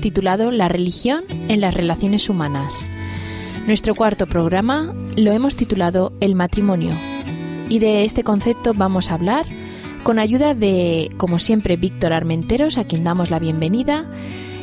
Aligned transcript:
titulado 0.00 0.50
La 0.50 0.68
religión 0.68 1.24
en 1.48 1.60
las 1.60 1.74
relaciones 1.74 2.28
humanas. 2.28 2.88
Nuestro 3.66 3.94
cuarto 3.94 4.26
programa 4.26 4.94
lo 5.16 5.32
hemos 5.32 5.56
titulado 5.56 6.12
El 6.20 6.34
matrimonio 6.34 6.92
y 7.68 7.78
de 7.78 8.04
este 8.04 8.24
concepto 8.24 8.74
vamos 8.74 9.10
a 9.10 9.14
hablar 9.14 9.46
con 10.02 10.18
ayuda 10.18 10.54
de, 10.54 11.10
como 11.16 11.38
siempre, 11.38 11.76
Víctor 11.76 12.12
Armenteros, 12.12 12.78
a 12.78 12.84
quien 12.84 13.04
damos 13.04 13.30
la 13.30 13.38
bienvenida, 13.38 14.10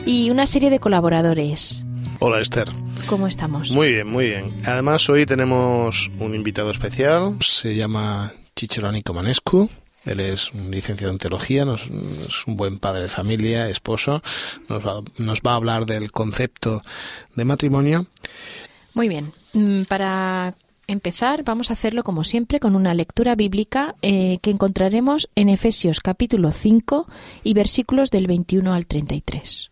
y 0.06 0.30
una 0.30 0.48
serie 0.48 0.70
de 0.70 0.80
colaboradores. 0.80 1.86
Hola 2.20 2.42
Esther. 2.42 2.70
¿Cómo 3.08 3.28
estamos? 3.28 3.72
Muy 3.72 3.94
bien, 3.94 4.08
muy 4.08 4.26
bien. 4.26 4.52
Además 4.66 5.08
hoy 5.10 5.26
tenemos 5.26 6.10
un 6.20 6.34
invitado 6.34 6.72
especial, 6.72 7.36
se 7.40 7.76
llama 7.76 8.34
Chicherónico 8.56 9.14
Manescu. 9.14 9.70
Él 10.08 10.20
es 10.20 10.54
un 10.54 10.72
licenciado 10.72 11.12
en 11.12 11.20
teología, 11.20 11.66
es 12.28 12.48
un 12.48 12.56
buen 12.56 12.80
padre 12.80 13.04
de 13.04 13.10
familia, 13.10 13.70
esposo. 13.70 14.22
Nos 14.70 14.86
va, 14.86 15.02
nos 15.18 15.42
va 15.42 15.52
a 15.54 15.56
hablar 15.56 15.86
del 15.86 16.12
concepto 16.12 16.82
de 17.36 17.46
matrimonio. 17.46 18.08
Muy 18.94 19.10
bien. 19.10 19.32
Mm, 19.54 19.84
para 19.84 20.54
empezar, 20.88 21.44
vamos 21.44 21.70
a 21.70 21.74
hacerlo 21.74 22.04
como 22.04 22.24
siempre 22.24 22.60
con 22.60 22.76
una 22.76 22.94
lectura 22.94 23.36
bíblica 23.36 23.96
eh, 24.02 24.40
que 24.42 24.50
encontraremos 24.50 25.30
en 25.36 25.50
Efesios 25.50 26.00
capítulo 26.00 26.52
5 26.52 27.08
y 27.44 27.54
versículos 27.54 28.10
del 28.10 28.28
21 28.28 28.74
al 28.74 28.88
33. 28.88 29.72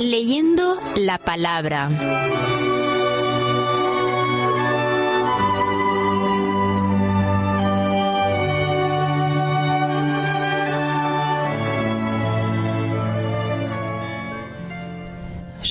Leyendo 0.00 0.80
la 0.96 1.18
palabra. 1.18 1.90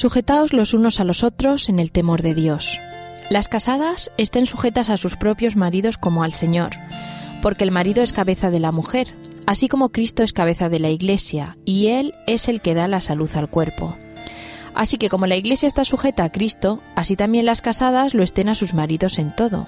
Sujetaos 0.02 0.52
los 0.52 0.74
unos 0.74 1.00
a 1.00 1.04
los 1.04 1.24
otros 1.24 1.70
en 1.70 1.78
el 1.78 1.92
temor 1.92 2.24
de 2.24 2.34
Dios. 2.34 2.80
Las 3.30 3.48
casadas 3.48 4.10
estén 4.18 4.48
sujetas 4.48 4.90
a 4.90 4.98
sus 4.98 5.16
propios 5.16 5.56
maridos 5.56 6.00
como 6.00 6.24
al 6.24 6.34
Señor, 6.34 6.72
porque 7.44 7.64
el 7.64 7.70
marido 7.70 8.02
es 8.02 8.12
cabeza 8.12 8.50
de 8.50 8.60
la 8.60 8.72
mujer, 8.72 9.16
así 9.46 9.68
como 9.68 9.90
Cristo 9.90 10.24
es 10.24 10.34
cabeza 10.34 10.70
de 10.70 10.80
la 10.80 10.90
Iglesia, 10.90 11.56
y 11.66 11.90
Él 11.90 12.16
es 12.26 12.50
el 12.50 12.62
que 12.62 12.74
da 12.74 12.88
la 12.88 13.00
salud 13.00 13.30
al 13.36 13.48
cuerpo. 13.48 13.96
Así 14.74 14.98
que 14.98 15.08
como 15.08 15.28
la 15.28 15.36
Iglesia 15.36 15.68
está 15.68 15.86
sujeta 15.86 16.24
a 16.24 16.32
Cristo, 16.32 16.80
así 16.96 17.16
también 17.16 17.46
las 17.46 17.62
casadas 17.62 18.16
lo 18.16 18.24
estén 18.24 18.50
a 18.50 18.56
sus 18.56 18.74
maridos 18.74 19.20
en 19.20 19.36
todo. 19.36 19.68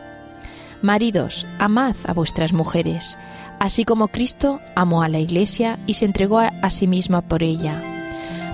Maridos, 0.82 1.46
amad 1.60 1.96
a 2.08 2.14
vuestras 2.14 2.54
mujeres, 2.54 3.20
así 3.60 3.86
como 3.86 4.08
Cristo 4.08 4.62
amó 4.74 5.04
a 5.04 5.10
la 5.10 5.20
Iglesia 5.20 5.78
y 5.86 5.94
se 5.94 6.06
entregó 6.06 6.40
a, 6.40 6.70
sí 6.72 6.88
misma 6.88 7.22
por 7.22 7.44
ella 7.44 7.93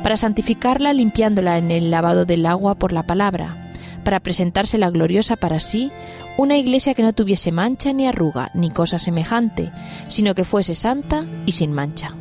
para 0.04 0.18
santificarla 0.18 0.94
limpiándola 0.94 1.58
en 1.58 1.72
el 1.72 1.92
lavado 1.92 2.26
del 2.26 2.46
agua 2.46 2.76
por 2.76 2.94
la 2.94 3.04
palabra, 3.04 3.72
para 4.04 4.20
presentársela 4.20 4.90
gloriosa 4.90 5.36
para 5.36 5.60
sí, 5.60 5.92
una 6.38 6.58
iglesia 6.58 6.94
que 6.94 7.04
no 7.04 7.14
tuviese 7.14 7.52
mancha 7.52 7.92
ni 7.94 8.08
arruga 8.08 8.52
ni 8.54 8.72
cosa 8.72 8.98
semejante, 8.98 9.72
sino 10.08 10.36
que 10.36 10.46
fuese 10.46 10.74
santa 10.74 11.26
y 11.46 11.52
sin 11.52 11.74
mancha. 11.74 12.16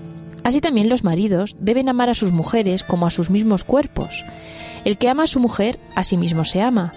Así 0.44 0.60
también 0.60 0.88
los 0.88 1.04
maridos 1.04 1.56
deben 1.60 1.88
amar 1.88 2.08
a 2.08 2.14
sus 2.14 2.32
mujeres 2.32 2.82
como 2.82 3.06
a 3.06 3.10
sus 3.10 3.30
mismos 3.30 3.64
cuerpos. 3.64 4.24
El 4.84 4.98
que 4.98 5.08
ama 5.08 5.24
a 5.24 5.28
su 5.28 5.40
mujer, 5.40 5.78
a 5.94 6.04
sí 6.04 6.16
mismo 6.16 6.44
se 6.44 6.62
ama, 6.62 6.92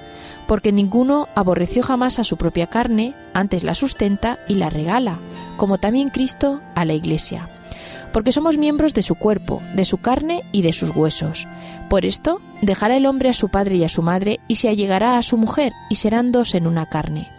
porque 0.47 0.71
ninguno 0.71 1.27
aborreció 1.35 1.83
jamás 1.83 2.17
a 2.19 2.23
su 2.23 2.37
propia 2.37 2.67
carne, 2.67 3.13
antes 3.33 3.63
la 3.63 3.75
sustenta 3.75 4.39
y 4.47 4.55
la 4.55 4.69
regala, 4.69 5.19
como 5.57 5.77
también 5.77 6.09
Cristo 6.09 6.61
a 6.75 6.85
la 6.85 6.93
iglesia 6.93 7.49
porque 8.11 8.31
somos 8.31 8.57
miembros 8.57 8.93
de 8.93 9.01
su 9.01 9.15
cuerpo, 9.15 9.61
de 9.73 9.85
su 9.85 9.97
carne 9.97 10.43
y 10.51 10.61
de 10.61 10.73
sus 10.73 10.89
huesos. 10.95 11.47
Por 11.89 12.05
esto, 12.05 12.41
dejará 12.61 12.97
el 12.97 13.05
hombre 13.05 13.29
a 13.29 13.33
su 13.33 13.49
padre 13.49 13.77
y 13.77 13.83
a 13.83 13.89
su 13.89 14.01
madre, 14.01 14.39
y 14.47 14.55
se 14.55 14.69
allegará 14.69 15.17
a 15.17 15.23
su 15.23 15.37
mujer, 15.37 15.73
y 15.89 15.95
serán 15.95 16.31
dos 16.31 16.55
en 16.55 16.67
una 16.67 16.87
carne. 16.87 17.31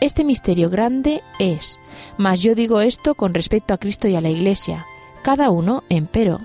Este 0.00 0.24
misterio 0.24 0.68
grande 0.68 1.22
es, 1.38 1.78
mas 2.16 2.42
yo 2.42 2.54
digo 2.54 2.80
esto 2.80 3.14
con 3.14 3.34
respecto 3.34 3.72
a 3.72 3.78
Cristo 3.78 4.08
y 4.08 4.16
a 4.16 4.20
la 4.20 4.30
Iglesia, 4.30 4.84
cada 5.22 5.50
uno, 5.50 5.84
empero, 5.88 6.40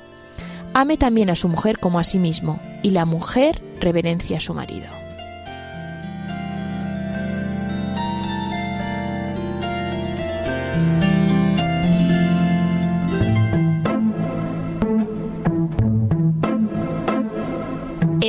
ame 0.73 0.97
también 0.97 1.31
a 1.31 1.35
su 1.35 1.47
mujer 1.47 1.79
como 1.79 1.97
a 1.97 2.03
sí 2.03 2.19
mismo, 2.19 2.59
y 2.83 2.91
la 2.91 3.05
mujer 3.05 3.63
reverencia 3.79 4.37
a 4.37 4.41
su 4.41 4.53
marido. 4.53 4.87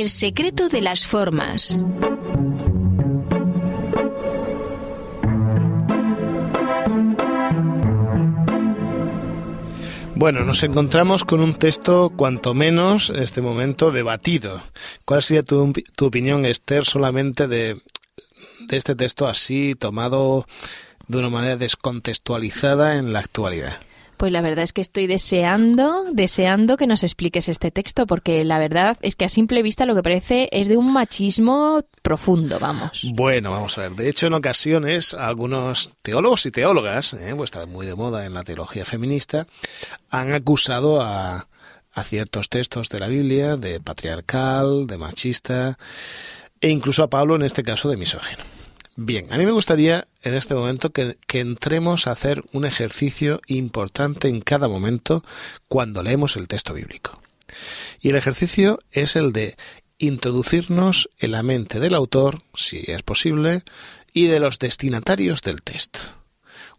Secreto 0.09 0.69
de 0.69 0.81
las 0.81 1.05
formas. 1.05 1.79
Bueno, 10.15 10.43
nos 10.45 10.63
encontramos 10.63 11.23
con 11.23 11.41
un 11.41 11.53
texto 11.53 12.11
cuanto 12.15 12.55
menos 12.55 13.11
en 13.11 13.21
este 13.21 13.41
momento 13.43 13.91
debatido. 13.91 14.63
¿Cuál 15.05 15.21
sería 15.21 15.43
tu, 15.43 15.73
opinión, 16.01 16.43
Esther, 16.45 16.85
solamente 16.85 17.47
de 17.47 17.79
este 18.71 18.95
texto 18.95 19.27
así 19.27 19.75
tomado 19.75 20.47
de 21.07 21.19
una 21.19 21.29
manera 21.29 21.55
descontextualizada 21.55 22.97
en 22.97 23.13
la 23.13 23.19
actualidad? 23.19 23.79
Pues 24.19 24.33
la 24.33 24.41
verdad 24.41 24.65
es 24.65 24.73
que 24.73 24.81
estoy 24.81 25.07
deseando, 25.07 26.03
deseando 26.11 26.75
que 26.75 26.87
nos 26.87 27.03
expliques 27.03 27.47
este 27.47 27.71
texto, 27.71 28.05
porque 28.05 28.43
la 28.43 28.59
verdad 28.59 28.97
es 29.01 29.15
que 29.15 29.23
a 29.23 29.29
simple 29.29 29.63
vista 29.63 29.85
lo 29.85 29.95
que 29.95 30.03
parece 30.03 30.49
es 30.51 30.67
de 30.67 30.75
un 30.75 30.91
machismo 30.91 31.85
profundo, 32.01 32.59
vamos. 32.59 33.09
Bueno, 33.13 33.51
vamos 33.51 33.77
a 33.77 33.83
ver. 33.83 33.91
De 33.93 34.09
hecho, 34.09 34.27
en 34.27 34.33
ocasiones, 34.33 35.13
algunos 35.13 35.93
teólogos 36.01 36.45
y 36.45 36.51
teólogas, 36.51 37.13
eh, 37.13 37.33
pues 37.33 37.47
está 37.53 37.65
muy 37.65 37.85
de 37.85 37.95
moda 37.95 38.25
en 38.25 38.33
la 38.33 38.43
teología 38.43 38.83
feminista, 38.83 39.47
han 40.09 40.33
acusado 40.33 40.99
a, 41.01 41.47
a 41.93 42.03
ciertos 42.03 42.49
textos 42.49 42.89
de 42.89 42.99
la 42.99 43.07
Biblia 43.07 43.55
de 43.55 43.79
patriarcal, 43.79 44.85
de 44.85 44.97
machista, 44.97 45.77
e 46.59 46.67
incluso 46.67 47.03
a 47.03 47.09
Pablo 47.09 47.37
en 47.37 47.43
este 47.43 47.63
caso 47.63 47.87
de 47.87 47.95
misógino. 47.95 48.43
Bien, 49.01 49.31
a 49.31 49.37
mí 49.37 49.45
me 49.45 49.51
gustaría 49.51 50.09
en 50.23 50.33
este 50.33 50.55
momento 50.55 50.89
que, 50.89 51.17
que, 51.25 51.39
entremos 51.39 52.05
a 52.05 52.11
hacer 52.11 52.43
un 52.51 52.65
ejercicio 52.65 53.39
importante 53.47 54.27
en 54.27 54.41
cada 54.41 54.67
momento 54.67 55.23
cuando 55.69 56.03
leemos 56.03 56.35
el 56.35 56.49
texto 56.49 56.73
bíblico. 56.73 57.21
Y 58.01 58.09
el 58.09 58.17
ejercicio 58.17 58.79
es 58.91 59.15
el 59.15 59.31
de 59.31 59.55
introducirnos 59.99 61.09
en 61.17 61.31
la 61.31 61.43
mente 61.43 61.79
del 61.79 61.95
autor, 61.95 62.41
si 62.53 62.83
es 62.87 63.01
posible, 63.01 63.63
y 64.11 64.25
de 64.25 64.41
los 64.41 64.59
destinatarios 64.59 65.43
del 65.43 65.61
texto. 65.61 65.99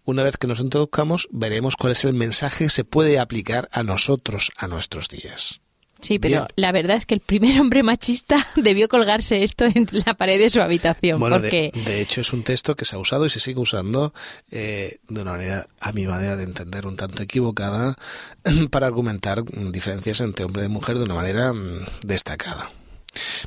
Una 0.05 0.23
vez 0.23 0.37
que 0.37 0.47
nos 0.47 0.61
introduzcamos, 0.61 1.27
veremos 1.33 1.75
cuál 1.75 1.93
es 1.93 2.05
el 2.05 2.13
mensaje 2.13 2.65
que 2.65 2.71
se 2.71 2.85
puede 2.85 3.19
aplicar 3.19 3.71
a 3.73 3.83
nosotros, 3.83 4.53
a 4.59 4.69
nuestros 4.69 5.09
días. 5.09 5.63
Sí, 6.01 6.19
pero 6.19 6.37
Bien. 6.37 6.47
la 6.57 6.73
verdad 6.73 6.97
es 6.97 7.07
que 7.07 7.15
el 7.15 7.21
primer 7.21 7.61
hombre 7.61 7.83
machista 7.83 8.47
debió 8.57 8.89
colgarse 8.89 9.43
esto 9.43 9.67
en 9.67 9.87
la 10.07 10.15
pared 10.15 10.39
de 10.39 10.49
su 10.49 10.61
habitación. 10.61 11.21
Bueno, 11.21 11.41
porque... 11.41 11.71
de, 11.75 11.83
de, 11.83 12.01
hecho 12.01 12.21
es 12.21 12.33
un 12.33 12.43
texto 12.43 12.75
que 12.75 12.85
se 12.85 12.97
ha 12.97 12.99
usado 12.99 13.27
y 13.27 13.31
se 13.31 13.41
sigue 13.41 13.61
usando 13.61 14.13
eh, 14.51 14.99
de 15.09 15.23
una 15.23 15.33
manera, 15.33 15.67
a 15.81 15.93
mi 15.93 16.07
manera 16.07 16.37
de 16.37 16.45
entender, 16.45 16.87
un 16.87 16.97
tanto 16.97 17.23
equivocada 17.23 17.97
para 18.71 18.87
argumentar 18.87 19.45
diferencias 19.45 20.21
entre 20.21 20.45
hombre 20.45 20.65
y 20.65 20.69
mujer 20.69 20.99
de 20.99 21.05
una 21.05 21.15
manera 21.15 21.53
mm, 21.53 21.87
destacada. 22.03 22.71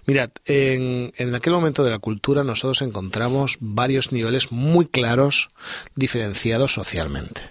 Mirad, 0.05 0.29
en, 0.45 1.13
en, 1.15 1.35
aquel 1.35 1.53
momento 1.53 1.85
de 1.85 1.91
la 1.91 1.99
cultura 1.99 2.43
nosotros 2.43 2.81
encontramos 2.81 3.57
varios 3.61 4.11
niveles 4.11 4.51
muy 4.51 4.85
claros 4.85 5.51
diferenciados 5.95 6.73
socialmente. 6.73 7.41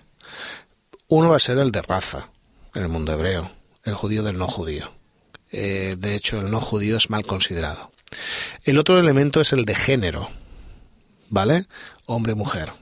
Uno 1.08 1.30
va 1.30 1.36
a 1.36 1.40
ser 1.40 1.58
el 1.58 1.72
de 1.72 1.80
raza, 1.80 2.28
en 2.74 2.82
el 2.82 2.88
mundo 2.90 3.12
hebreo 3.12 3.61
el 3.84 3.94
judío 3.94 4.22
del 4.22 4.38
no 4.38 4.48
judío. 4.48 4.92
Eh, 5.50 5.96
de 5.98 6.14
hecho, 6.14 6.40
el 6.40 6.50
no 6.50 6.60
judío 6.60 6.96
es 6.96 7.10
mal 7.10 7.26
considerado. 7.26 7.92
El 8.64 8.78
otro 8.78 8.98
elemento 8.98 9.40
es 9.40 9.52
el 9.52 9.64
de 9.64 9.74
género, 9.74 10.30
¿vale? 11.28 11.66
Hombre-mujer. 12.06 12.72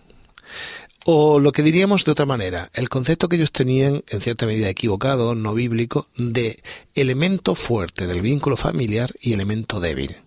O 1.06 1.41
lo 1.41 1.52
que 1.52 1.62
diríamos 1.62 2.05
de 2.05 2.12
otra 2.12 2.26
manera, 2.26 2.70
el 2.75 2.88
concepto 2.88 3.29
que 3.29 3.37
ellos 3.37 3.52
tenían, 3.52 4.05
en 4.08 4.20
cierta 4.20 4.47
medida 4.47 4.69
equivocado, 4.69 5.35
no 5.35 5.55
bíblico, 5.55 6.06
de 6.17 6.62
elemento 6.94 7.55
fuerte 7.55 8.06
del 8.06 8.20
vínculo 8.20 8.56
familiar 8.56 9.11
y 9.20 9.32
elemento 9.32 9.81
débil. 9.81 10.19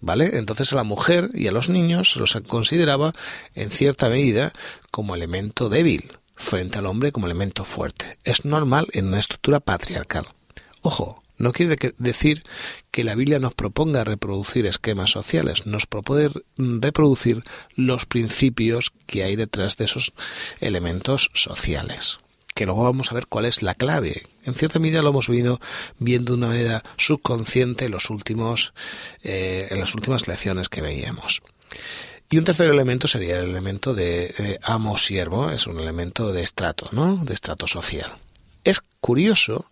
¿Vale? 0.00 0.38
Entonces 0.38 0.72
a 0.72 0.76
la 0.76 0.82
mujer 0.82 1.30
y 1.34 1.46
a 1.46 1.52
los 1.52 1.68
niños 1.68 2.16
los 2.16 2.36
consideraba, 2.48 3.12
en 3.54 3.70
cierta 3.70 4.08
medida, 4.08 4.52
como 4.90 5.14
elemento 5.14 5.68
débil, 5.68 6.10
frente 6.42 6.78
al 6.78 6.86
hombre 6.86 7.12
como 7.12 7.26
elemento 7.26 7.64
fuerte. 7.64 8.18
Es 8.24 8.44
normal 8.44 8.88
en 8.92 9.08
una 9.08 9.20
estructura 9.20 9.60
patriarcal. 9.60 10.26
Ojo, 10.82 11.22
no 11.38 11.52
quiere 11.52 11.76
decir 11.98 12.44
que 12.90 13.04
la 13.04 13.14
Biblia 13.14 13.38
nos 13.38 13.54
proponga 13.54 14.04
reproducir 14.04 14.66
esquemas 14.66 15.10
sociales, 15.10 15.66
nos 15.66 15.86
propone 15.86 16.30
reproducir 16.56 17.42
los 17.74 18.06
principios 18.06 18.92
que 19.06 19.24
hay 19.24 19.36
detrás 19.36 19.76
de 19.76 19.86
esos 19.86 20.12
elementos 20.60 21.30
sociales. 21.34 22.18
Que 22.54 22.66
luego 22.66 22.84
vamos 22.84 23.10
a 23.10 23.14
ver 23.14 23.26
cuál 23.26 23.46
es 23.46 23.62
la 23.62 23.74
clave. 23.74 24.26
En 24.44 24.54
cierta 24.54 24.78
medida 24.78 25.02
lo 25.02 25.08
hemos 25.08 25.28
venido 25.28 25.58
viendo 25.98 26.32
de 26.32 26.38
una 26.38 26.48
manera 26.48 26.84
subconsciente 26.96 27.86
en, 27.86 27.92
los 27.92 28.10
últimos, 28.10 28.74
eh, 29.24 29.68
en 29.70 29.80
las 29.80 29.94
últimas 29.94 30.28
lecciones 30.28 30.68
que 30.68 30.82
veíamos. 30.82 31.42
Y 32.32 32.38
un 32.38 32.44
tercer 32.44 32.70
elemento 32.70 33.08
sería 33.08 33.40
el 33.40 33.50
elemento 33.50 33.92
de 33.92 34.34
eh, 34.38 34.58
amo-siervo, 34.62 35.50
es 35.50 35.66
un 35.66 35.78
elemento 35.78 36.32
de 36.32 36.42
estrato, 36.42 36.88
¿no? 36.90 37.18
De 37.18 37.34
estrato 37.34 37.66
social. 37.66 38.10
Es 38.64 38.80
curioso 39.02 39.70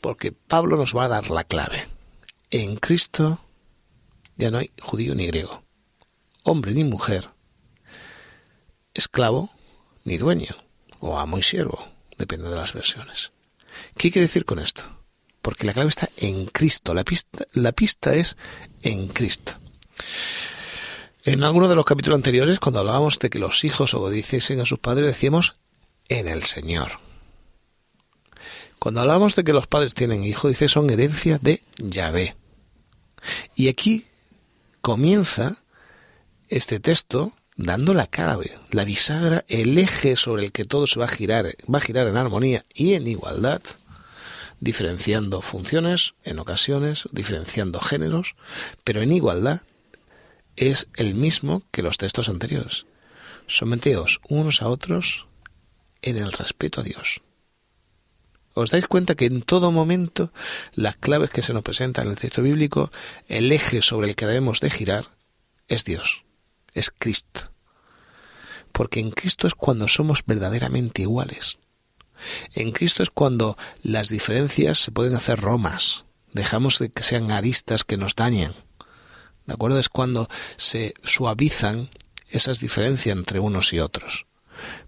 porque 0.00 0.30
Pablo 0.30 0.76
nos 0.76 0.96
va 0.96 1.06
a 1.06 1.08
dar 1.08 1.28
la 1.32 1.42
clave. 1.42 1.88
En 2.52 2.76
Cristo 2.76 3.40
ya 4.36 4.52
no 4.52 4.58
hay 4.58 4.70
judío 4.80 5.16
ni 5.16 5.26
griego, 5.26 5.64
hombre 6.44 6.70
ni 6.70 6.84
mujer, 6.84 7.30
esclavo 8.94 9.50
ni 10.04 10.18
dueño, 10.18 10.54
o 11.00 11.18
amo 11.18 11.36
y 11.36 11.42
siervo, 11.42 11.84
depende 12.16 12.48
de 12.48 12.54
las 12.54 12.74
versiones. 12.74 13.32
¿Qué 13.96 14.12
quiere 14.12 14.28
decir 14.28 14.44
con 14.44 14.60
esto? 14.60 14.84
Porque 15.42 15.66
la 15.66 15.72
clave 15.72 15.88
está 15.88 16.08
en 16.18 16.46
Cristo, 16.46 16.94
la 16.94 17.02
pista, 17.02 17.44
la 17.54 17.72
pista 17.72 18.14
es 18.14 18.36
en 18.82 19.08
Cristo. 19.08 19.54
En 21.28 21.44
alguno 21.44 21.68
de 21.68 21.74
los 21.74 21.84
capítulos 21.84 22.16
anteriores, 22.16 22.58
cuando 22.58 22.80
hablábamos 22.80 23.18
de 23.18 23.28
que 23.28 23.38
los 23.38 23.62
hijos 23.62 23.92
obedeciesen 23.92 24.60
a 24.60 24.64
sus 24.64 24.78
padres, 24.78 25.08
decíamos 25.08 25.56
en 26.08 26.26
el 26.26 26.44
Señor. 26.44 26.92
Cuando 28.78 29.02
hablábamos 29.02 29.36
de 29.36 29.44
que 29.44 29.52
los 29.52 29.66
padres 29.66 29.92
tienen 29.92 30.24
hijos, 30.24 30.50
dice 30.50 30.70
son 30.70 30.88
herencias 30.88 31.42
de 31.42 31.62
Yahvé. 31.76 32.34
Y 33.54 33.68
aquí 33.68 34.06
comienza 34.80 35.62
este 36.48 36.80
texto 36.80 37.34
dando 37.56 37.92
la 37.92 38.06
clave, 38.06 38.58
la 38.70 38.84
bisagra, 38.84 39.44
el 39.48 39.76
eje 39.76 40.16
sobre 40.16 40.46
el 40.46 40.52
que 40.52 40.64
todo 40.64 40.86
se 40.86 40.98
va 40.98 41.04
a 41.04 41.08
girar, 41.08 41.54
va 41.70 41.76
a 41.76 41.82
girar 41.82 42.06
en 42.06 42.16
armonía 42.16 42.64
y 42.72 42.94
en 42.94 43.06
igualdad, 43.06 43.60
diferenciando 44.60 45.42
funciones 45.42 46.14
en 46.24 46.38
ocasiones, 46.38 47.06
diferenciando 47.12 47.80
géneros, 47.80 48.34
pero 48.82 49.02
en 49.02 49.12
igualdad 49.12 49.60
es 50.58 50.88
el 50.94 51.14
mismo 51.14 51.62
que 51.70 51.82
los 51.82 51.98
textos 51.98 52.28
anteriores. 52.28 52.86
Someteos 53.46 54.20
unos 54.28 54.60
a 54.60 54.68
otros 54.68 55.26
en 56.02 56.18
el 56.18 56.32
respeto 56.32 56.80
a 56.80 56.84
Dios. 56.84 57.22
¿Os 58.54 58.70
dais 58.70 58.86
cuenta 58.86 59.14
que 59.14 59.26
en 59.26 59.42
todo 59.42 59.70
momento 59.70 60.32
las 60.74 60.96
claves 60.96 61.30
que 61.30 61.42
se 61.42 61.54
nos 61.54 61.62
presentan 61.62 62.06
en 62.06 62.12
el 62.12 62.18
texto 62.18 62.42
bíblico, 62.42 62.90
el 63.28 63.52
eje 63.52 63.82
sobre 63.82 64.08
el 64.08 64.16
que 64.16 64.26
debemos 64.26 64.58
de 64.60 64.70
girar 64.70 65.06
es 65.68 65.84
Dios, 65.84 66.24
es 66.74 66.90
Cristo? 66.90 67.52
Porque 68.72 68.98
en 68.98 69.12
Cristo 69.12 69.46
es 69.46 69.54
cuando 69.54 69.86
somos 69.86 70.24
verdaderamente 70.26 71.02
iguales. 71.02 71.58
En 72.54 72.72
Cristo 72.72 73.04
es 73.04 73.10
cuando 73.10 73.56
las 73.84 74.08
diferencias 74.08 74.78
se 74.78 74.90
pueden 74.90 75.14
hacer 75.14 75.40
romas, 75.40 76.04
dejamos 76.32 76.80
de 76.80 76.90
que 76.90 77.04
sean 77.04 77.30
aristas 77.30 77.84
que 77.84 77.96
nos 77.96 78.16
dañan 78.16 78.54
¿De 79.48 79.54
acuerdo? 79.54 79.80
Es 79.80 79.88
cuando 79.88 80.28
se 80.58 80.92
suavizan 81.02 81.88
esas 82.28 82.60
diferencias 82.60 83.16
entre 83.16 83.40
unos 83.40 83.72
y 83.72 83.80
otros. 83.80 84.26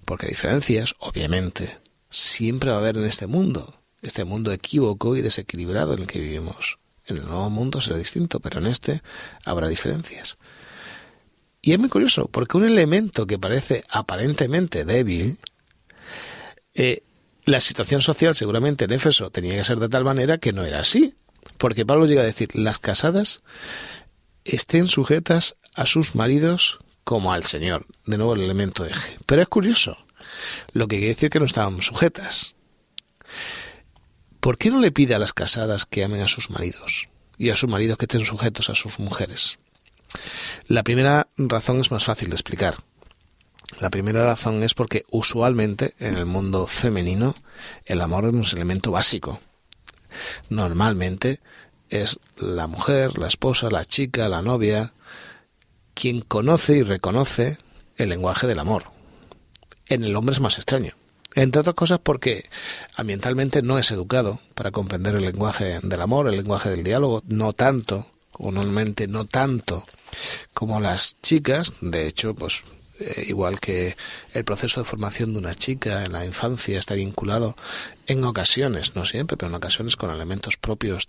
Porque 0.05 0.27
diferencias, 0.27 0.95
obviamente, 0.99 1.79
siempre 2.11 2.69
va 2.69 2.77
a 2.77 2.81
haber 2.81 2.99
en 2.99 3.07
este 3.07 3.27
mundo, 3.27 3.81
este 4.03 4.25
mundo 4.25 4.53
equívoco 4.53 5.17
y 5.17 5.23
desequilibrado 5.23 5.95
en 5.95 6.01
el 6.01 6.07
que 6.07 6.19
vivimos. 6.19 6.79
En 7.07 7.17
el 7.17 7.25
nuevo 7.25 7.49
mundo 7.49 7.81
será 7.81 7.97
distinto, 7.97 8.39
pero 8.41 8.61
en 8.61 8.67
este 8.67 9.01
habrá 9.47 9.67
diferencias. 9.67 10.37
Y 11.63 11.73
es 11.73 11.79
muy 11.79 11.89
curioso, 11.89 12.29
porque 12.31 12.59
un 12.59 12.67
elemento 12.67 13.27
que 13.27 13.39
parece 13.39 13.83
aparentemente 13.89 14.85
débil, 14.85 15.39
eh, 16.75 17.03
la 17.47 17.63
situación 17.63 18.03
social 18.03 18.37
seguramente 18.37 18.85
en 18.85 18.93
Éfeso 18.93 19.31
tenía 19.31 19.57
que 19.57 19.65
ser 19.65 19.81
de 19.81 19.89
tal 19.89 20.05
manera 20.05 20.37
que 20.37 20.53
no 20.53 20.67
era 20.67 20.81
así. 20.81 21.15
Porque 21.57 21.87
Pablo 21.87 22.07
llega 22.07 22.23
a 22.23 22.27
decir, 22.27 22.51
las 22.55 22.79
casadas 22.79 23.43
estén 24.45 24.87
sujetas 24.87 25.57
a 25.75 25.87
sus 25.87 26.15
maridos 26.15 26.79
como 27.05 27.33
al 27.33 27.45
Señor. 27.45 27.87
De 28.07 28.17
nuevo 28.17 28.35
el 28.35 28.43
elemento 28.43 28.85
eje. 28.85 29.17
Pero 29.27 29.43
es 29.43 29.49
curioso, 29.49 29.97
lo 30.73 30.89
que 30.89 30.97
quiere 30.97 31.15
decir 31.15 31.31
que 31.31 31.41
no 31.41 31.47
estaban 31.47 31.81
sujetas. 31.83 32.55
¿Por 34.41 34.59
qué 34.59 34.71
no 34.71 34.81
le 34.81 34.93
pide 34.93 35.15
a 35.15 35.19
las 35.19 35.33
casadas 35.33 35.87
que 35.87 36.05
amen 36.05 36.23
a 36.23 36.29
sus 36.29 36.51
maridos 36.51 37.09
y 37.37 37.51
a 37.51 37.57
sus 37.57 37.69
maridos 37.69 37.99
que 37.99 38.05
estén 38.05 38.25
sujetos 38.25 38.71
a 38.71 38.75
sus 38.75 38.99
mujeres? 38.99 39.59
La 40.67 40.83
primera 40.83 41.29
razón 41.37 41.81
es 41.81 41.91
más 41.91 42.05
fácil 42.05 42.31
de 42.31 42.37
explicar. 42.37 42.77
La 43.81 43.91
primera 43.91 44.25
razón 44.25 44.63
es 44.63 44.75
porque 44.75 45.05
usualmente 45.11 45.95
en 45.99 46.17
el 46.17 46.27
mundo 46.27 46.67
femenino 46.67 47.35
el 47.85 48.01
amor 48.01 48.27
es 48.27 48.35
un 48.35 48.45
elemento 48.59 48.91
básico. 48.91 49.41
Normalmente 50.49 51.41
es 51.91 52.19
la 52.37 52.67
mujer, 52.67 53.19
la 53.19 53.29
esposa, 53.29 53.71
la 53.71 53.85
chica, 53.85 54.29
la 54.29 54.43
novia, 54.43 54.93
quien 55.95 56.23
conoce 56.23 56.79
y 56.79 56.83
reconoce 56.83 57.59
el 57.97 58.09
lenguaje 58.09 58.47
del 58.47 58.59
amor. 58.59 58.85
En 59.87 60.05
el 60.05 60.17
hombre 60.17 60.35
es 60.35 60.41
más 60.41 60.57
extraño. 60.57 60.95
Entre 61.35 61.61
otras 61.61 61.77
cosas 61.77 62.01
porque 62.03 62.49
ambientalmente 62.97 63.63
no 63.63 63.79
es 63.79 63.91
educado 63.91 64.41
para 64.55 64.71
comprender 64.71 65.15
el 65.15 65.25
lenguaje 65.25 65.79
del 65.83 66.01
amor, 66.01 66.29
el 66.29 66.37
lenguaje 66.37 66.71
del 66.71 66.83
diálogo, 66.83 67.23
no 67.29 67.53
tanto, 67.53 68.11
o 68.33 68.51
normalmente 68.51 69.07
no 69.07 69.27
tanto 69.27 69.85
como 70.55 70.81
las 70.81 71.21
chicas. 71.23 71.75
De 71.81 72.07
hecho, 72.07 72.35
pues 72.35 72.65
eh, 72.99 73.27
igual 73.29 73.61
que 73.61 73.97
el 74.35 74.45
proceso 74.45 74.81
de 74.81 74.87
formación 74.87 75.33
de 75.33 75.39
una 75.39 75.55
chica 75.55 76.05
en 76.05 76.13
la 76.13 76.25
infancia 76.25 76.79
está 76.79 76.95
vinculado 76.95 77.57
en 78.07 78.25
ocasiones, 78.25 78.97
no 78.97 79.05
siempre, 79.05 79.37
pero 79.37 79.49
en 79.49 79.55
ocasiones 79.55 79.97
con 79.97 80.11
elementos 80.11 80.57
propios 80.57 81.07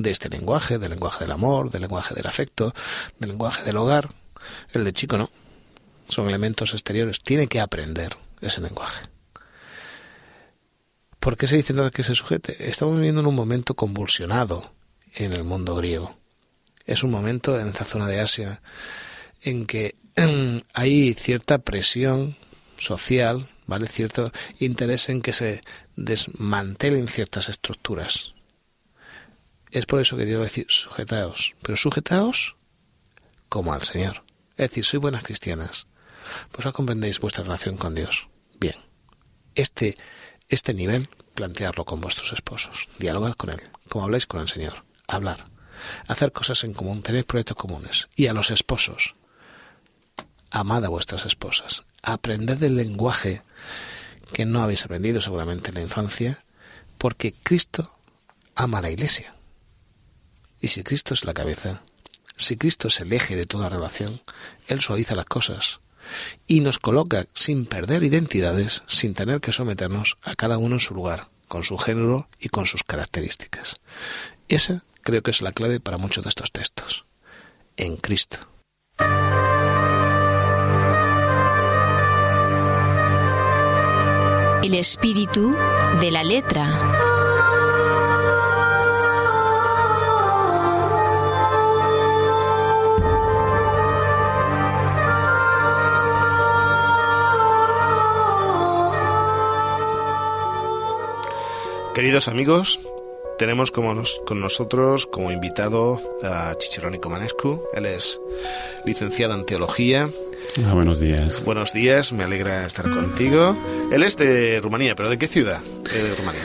de 0.00 0.10
este 0.10 0.30
lenguaje, 0.30 0.78
del 0.78 0.90
lenguaje 0.90 1.24
del 1.24 1.32
amor, 1.32 1.70
del 1.70 1.82
lenguaje 1.82 2.14
del 2.14 2.26
afecto, 2.26 2.72
del 3.18 3.30
lenguaje 3.30 3.62
del 3.64 3.76
hogar. 3.76 4.08
El 4.72 4.84
de 4.84 4.92
chico 4.94 5.18
no. 5.18 5.30
Son 6.08 6.26
elementos 6.26 6.72
exteriores. 6.72 7.20
Tiene 7.20 7.46
que 7.46 7.60
aprender 7.60 8.16
ese 8.40 8.62
lenguaje. 8.62 9.06
¿Por 11.20 11.36
qué 11.36 11.46
se 11.46 11.56
dice 11.56 11.74
que 11.92 12.02
se 12.02 12.14
sujete? 12.14 12.70
Estamos 12.70 12.96
viviendo 12.96 13.20
en 13.20 13.26
un 13.26 13.34
momento 13.34 13.74
convulsionado 13.74 14.72
en 15.14 15.34
el 15.34 15.44
mundo 15.44 15.76
griego. 15.76 16.18
Es 16.86 17.04
un 17.04 17.10
momento 17.10 17.60
en 17.60 17.68
esta 17.68 17.84
zona 17.84 18.08
de 18.08 18.20
Asia 18.20 18.62
en 19.42 19.66
que 19.66 19.96
hay 20.72 21.12
cierta 21.12 21.58
presión 21.58 22.38
social, 22.78 23.50
¿vale? 23.66 23.86
Cierto 23.86 24.32
interés 24.58 25.10
en 25.10 25.20
que 25.20 25.34
se 25.34 25.60
desmantelen 25.94 27.06
ciertas 27.06 27.50
estructuras 27.50 28.32
es 29.70 29.86
por 29.86 30.00
eso 30.00 30.16
que 30.16 30.22
a 30.22 30.38
decir, 30.38 30.66
sujetaos, 30.68 31.54
pero 31.62 31.76
sujetaos 31.76 32.56
como 33.48 33.72
al 33.72 33.82
Señor. 33.82 34.24
Es 34.56 34.70
decir, 34.70 34.84
soy 34.84 34.98
buenas 34.98 35.22
cristianas. 35.22 35.86
Pues 36.52 36.66
comprendéis 36.72 37.20
vuestra 37.20 37.44
relación 37.44 37.76
con 37.76 37.94
Dios. 37.94 38.28
Bien. 38.58 38.76
Este, 39.54 39.96
este 40.48 40.74
nivel, 40.74 41.08
plantearlo 41.34 41.84
con 41.84 42.00
vuestros 42.00 42.32
esposos. 42.32 42.88
Dialogad 42.98 43.34
con 43.34 43.50
Él, 43.50 43.62
como 43.88 44.04
habláis 44.04 44.26
con 44.26 44.40
el 44.40 44.48
Señor. 44.48 44.84
Hablar. 45.08 45.44
Hacer 46.08 46.32
cosas 46.32 46.62
en 46.64 46.74
común, 46.74 47.02
tener 47.02 47.24
proyectos 47.24 47.56
comunes. 47.56 48.08
Y 48.16 48.26
a 48.26 48.32
los 48.32 48.50
esposos. 48.50 49.14
Amad 50.50 50.84
a 50.84 50.88
vuestras 50.88 51.24
esposas. 51.24 51.84
Aprended 52.02 52.58
del 52.58 52.76
lenguaje 52.76 53.42
que 54.32 54.44
no 54.44 54.62
habéis 54.62 54.84
aprendido 54.84 55.20
seguramente 55.20 55.70
en 55.70 55.76
la 55.76 55.82
infancia, 55.82 56.38
porque 56.98 57.32
Cristo 57.32 57.98
ama 58.54 58.78
a 58.78 58.82
la 58.82 58.90
iglesia. 58.90 59.34
Y 60.60 60.68
si 60.68 60.82
Cristo 60.82 61.14
es 61.14 61.24
la 61.24 61.34
cabeza, 61.34 61.82
si 62.36 62.56
Cristo 62.56 62.88
es 62.88 63.00
el 63.00 63.12
eje 63.12 63.36
de 63.36 63.46
toda 63.46 63.68
relación, 63.68 64.22
Él 64.68 64.80
suaviza 64.80 65.14
las 65.14 65.26
cosas 65.26 65.80
y 66.46 66.60
nos 66.60 66.78
coloca 66.78 67.26
sin 67.34 67.66
perder 67.66 68.02
identidades, 68.02 68.82
sin 68.86 69.14
tener 69.14 69.40
que 69.40 69.52
someternos 69.52 70.18
a 70.22 70.34
cada 70.34 70.58
uno 70.58 70.76
en 70.76 70.80
su 70.80 70.94
lugar, 70.94 71.28
con 71.48 71.62
su 71.62 71.78
género 71.78 72.28
y 72.38 72.48
con 72.48 72.66
sus 72.66 72.82
características. 72.82 73.76
Esa 74.48 74.84
creo 75.02 75.22
que 75.22 75.30
es 75.30 75.42
la 75.42 75.52
clave 75.52 75.80
para 75.80 75.98
muchos 75.98 76.24
de 76.24 76.28
estos 76.28 76.52
textos. 76.52 77.04
En 77.76 77.96
Cristo. 77.96 78.38
el 84.62 84.74
espíritu 84.74 85.56
de 86.00 86.10
la 86.10 86.22
letra. 86.22 87.09
Queridos 102.00 102.28
amigos, 102.28 102.80
tenemos 103.38 103.70
como 103.70 103.94
con 104.26 104.40
nosotros 104.40 105.06
como 105.06 105.30
invitado 105.32 106.00
a 106.24 106.54
Chichirónico 106.58 107.10
Manescu. 107.10 107.60
Él 107.74 107.84
es 107.84 108.18
licenciado 108.86 109.34
en 109.34 109.44
teología. 109.44 110.08
Ah, 110.66 110.72
buenos 110.72 110.98
días. 110.98 111.44
Buenos 111.44 111.74
días, 111.74 112.10
me 112.12 112.24
alegra 112.24 112.64
estar 112.64 112.88
contigo. 112.88 113.54
Él 113.92 114.02
es 114.02 114.16
de 114.16 114.60
Rumanía, 114.62 114.94
pero 114.94 115.10
¿de 115.10 115.18
qué 115.18 115.28
ciudad 115.28 115.60
de 115.60 116.14
Rumanía? 116.14 116.40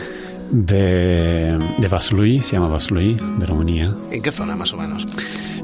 De, 0.52 1.58
de 1.78 1.88
Vaslui, 1.88 2.42
se 2.42 2.58
llama 2.58 2.68
Vaslui, 2.68 3.16
de 3.40 3.46
Rumanía. 3.46 3.96
¿En 4.12 4.22
qué 4.22 4.34
zona 4.34 4.58
más 4.58 4.74
o 4.74 4.78
menos? 4.78 5.06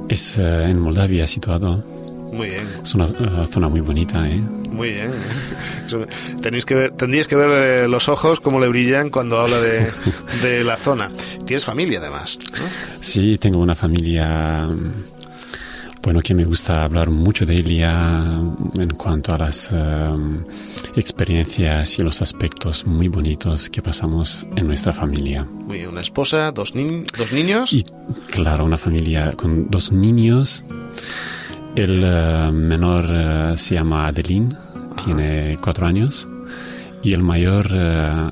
Es 0.07 0.38
eh, 0.38 0.69
en 0.69 0.79
Moldavia 0.79 1.27
situado. 1.27 1.83
Muy 2.32 2.50
bien. 2.50 2.68
Es 2.82 2.96
una 2.96 3.06
uh, 3.06 3.46
zona 3.46 3.68
muy 3.68 3.82
bonita, 3.82 4.28
¿eh? 4.28 4.42
Muy 4.70 4.92
bien. 4.92 5.12
Tenéis 6.42 6.66
que 6.66 6.76
ver, 6.76 6.92
tendríais 6.92 7.28
que 7.28 7.36
ver 7.36 7.50
eh, 7.50 7.88
los 7.88 8.08
ojos 8.08 8.40
cómo 8.40 8.60
le 8.60 8.70
brillan 8.70 9.10
cuando 9.10 9.40
habla 9.40 9.60
de, 9.60 9.92
de 10.42 10.64
la 10.64 10.78
zona. 10.78 11.12
Tienes 11.46 11.66
familia 11.66 12.00
además, 12.00 12.40
¿no? 12.54 12.66
Sí, 13.02 13.38
tengo 13.38 13.60
una 13.60 13.76
familia, 13.76 14.70
bueno, 16.02 16.22
que 16.22 16.34
me 16.34 16.46
gusta 16.46 16.84
hablar 16.86 17.12
mucho 17.12 17.46
de 17.46 17.56
ella 17.56 18.40
en 18.78 18.90
cuanto 18.98 19.34
a 19.34 19.38
las 19.38 19.72
um, 19.72 20.46
experiencias 20.96 22.00
y 22.00 22.04
los 22.04 22.22
aspectos 22.22 22.86
muy 22.88 23.10
bonitos 23.10 23.70
que 23.70 23.82
pasamos 23.82 24.48
en 24.56 24.68
nuestra 24.68 24.94
familia. 24.94 25.44
Muy 25.44 25.80
bien. 25.80 25.90
Una 25.90 26.02
esposa, 26.02 26.52
dos, 26.52 26.76
ni 26.76 27.04
dos 27.18 27.34
niños. 27.34 27.74
Y 27.74 27.86
claro, 28.30 28.64
una 28.64 28.78
familia 28.78 29.34
con 29.34 29.70
dos 29.70 29.92
niños. 29.92 30.64
El 31.75 32.04
uh, 32.04 32.51
menor 32.51 33.06
uh, 33.06 33.58
se 33.58 33.75
llama 33.75 34.08
Adeline, 34.08 34.56
tiene 35.06 35.58
cuatro 35.62 35.88
años, 35.88 36.28
y 37.01 37.13
el 37.13 37.24
mayor 37.24 37.68
uh, 37.72 38.32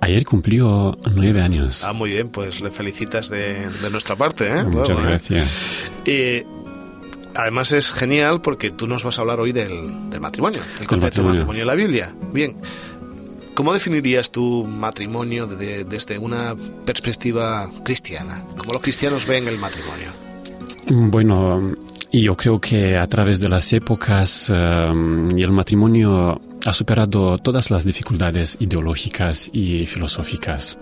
ayer 0.00 0.24
cumplió 0.24 0.96
nueve 1.12 1.42
años. 1.42 1.84
Ah, 1.84 1.92
muy 1.92 2.10
bien, 2.12 2.30
pues 2.30 2.60
le 2.62 2.70
felicitas 2.70 3.28
de, 3.28 3.68
de 3.68 3.90
nuestra 3.90 4.16
parte, 4.16 4.48
¿eh? 4.48 4.64
Muchas 4.64 4.98
¿eh? 4.98 5.02
gracias. 5.02 5.64
Eh, 6.06 6.46
además 7.34 7.72
es 7.72 7.92
genial 7.92 8.40
porque 8.40 8.70
tú 8.70 8.86
nos 8.86 9.04
vas 9.04 9.18
a 9.18 9.20
hablar 9.22 9.40
hoy 9.40 9.52
del, 9.52 10.08
del 10.10 10.20
matrimonio, 10.20 10.60
el 10.80 10.86
concepto 10.86 11.22
de 11.22 11.28
matrimonio. 11.28 11.60
en 11.60 11.66
la 11.68 11.74
Biblia. 11.74 12.14
Bien, 12.32 12.56
¿cómo 13.54 13.74
definirías 13.74 14.30
tu 14.30 14.64
matrimonio 14.64 15.46
de- 15.46 15.84
desde 15.84 16.16
una 16.16 16.56
perspectiva 16.86 17.70
cristiana? 17.84 18.42
¿Cómo 18.56 18.72
los 18.72 18.80
cristianos 18.82 19.26
ven 19.26 19.48
el 19.48 19.58
matrimonio? 19.58 20.08
Bueno, 20.88 21.74
y 22.12 22.22
yo 22.22 22.36
creo 22.36 22.60
que 22.60 22.96
a 22.96 23.06
través 23.06 23.40
de 23.40 23.48
las 23.48 23.72
épocas 23.72 24.50
y 24.50 25.42
el 25.42 25.52
matrimonio 25.52 26.40
ha 26.66 26.72
superado 26.72 27.38
todas 27.38 27.70
las 27.70 27.84
dificultades 27.84 28.56
ideológicas 28.60 29.48
y 29.52 29.86
filosóficas. 29.86 30.78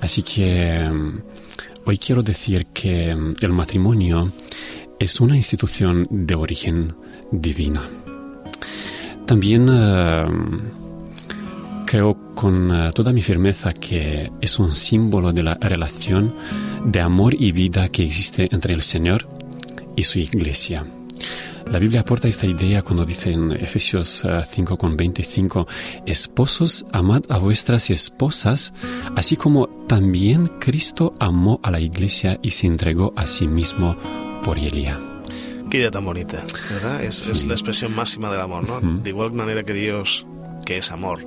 Así 0.00 0.22
que 0.22 0.86
um, 0.90 1.20
hoy 1.86 1.98
quiero 1.98 2.22
decir 2.22 2.66
que 2.66 3.10
um, 3.14 3.34
el 3.40 3.52
matrimonio 3.52 4.26
es 4.98 5.20
una 5.20 5.36
institución 5.36 6.06
de 6.10 6.34
origen 6.34 6.94
divina. 7.32 7.82
También 9.26 9.66
creo 11.86 12.34
con 12.34 12.70
uh, 12.70 12.92
toda 12.92 13.12
mi 13.12 13.22
firmeza 13.22 13.72
que 13.72 14.30
es 14.40 14.58
un 14.58 14.72
símbolo 14.72 15.32
de 15.32 15.42
la 15.42 15.54
relación 15.54 16.34
de 16.84 17.00
amor 17.00 17.34
y 17.34 17.50
vida 17.52 17.88
que 17.88 18.04
existe 18.04 18.48
entre 18.52 18.74
el 18.74 18.82
Señor 18.82 19.26
y 19.96 20.04
su 20.04 20.18
iglesia. 20.18 20.86
La 21.70 21.80
Biblia 21.80 22.02
aporta 22.02 22.28
esta 22.28 22.46
idea 22.46 22.82
cuando 22.82 23.04
dice 23.04 23.32
en 23.32 23.50
Efesios 23.50 24.22
eh, 24.24 24.42
5 24.48 24.76
con 24.76 24.96
25, 24.96 25.66
esposos, 26.06 26.86
amad 26.92 27.22
a 27.28 27.38
vuestras 27.38 27.90
esposas, 27.90 28.72
así 29.16 29.36
como 29.36 29.66
también 29.88 30.46
Cristo 30.60 31.14
amó 31.18 31.58
a 31.64 31.72
la 31.72 31.80
iglesia 31.80 32.38
y 32.40 32.50
se 32.50 32.68
entregó 32.68 33.12
a 33.16 33.26
sí 33.26 33.48
mismo 33.48 33.96
por 34.44 34.58
ella. 34.58 35.00
Qué 35.68 35.78
idea 35.78 35.90
tan 35.90 36.04
bonita, 36.04 36.40
¿verdad? 36.70 37.02
Es, 37.02 37.28
es 37.28 37.44
la 37.46 37.54
expresión 37.54 37.92
máxima 37.92 38.30
del 38.30 38.40
amor, 38.40 38.68
¿no? 38.68 38.76
Ujú. 38.76 39.02
De 39.02 39.10
igual 39.10 39.32
manera 39.32 39.64
que 39.64 39.72
Dios, 39.72 40.24
que 40.64 40.76
es 40.76 40.92
amor, 40.92 41.24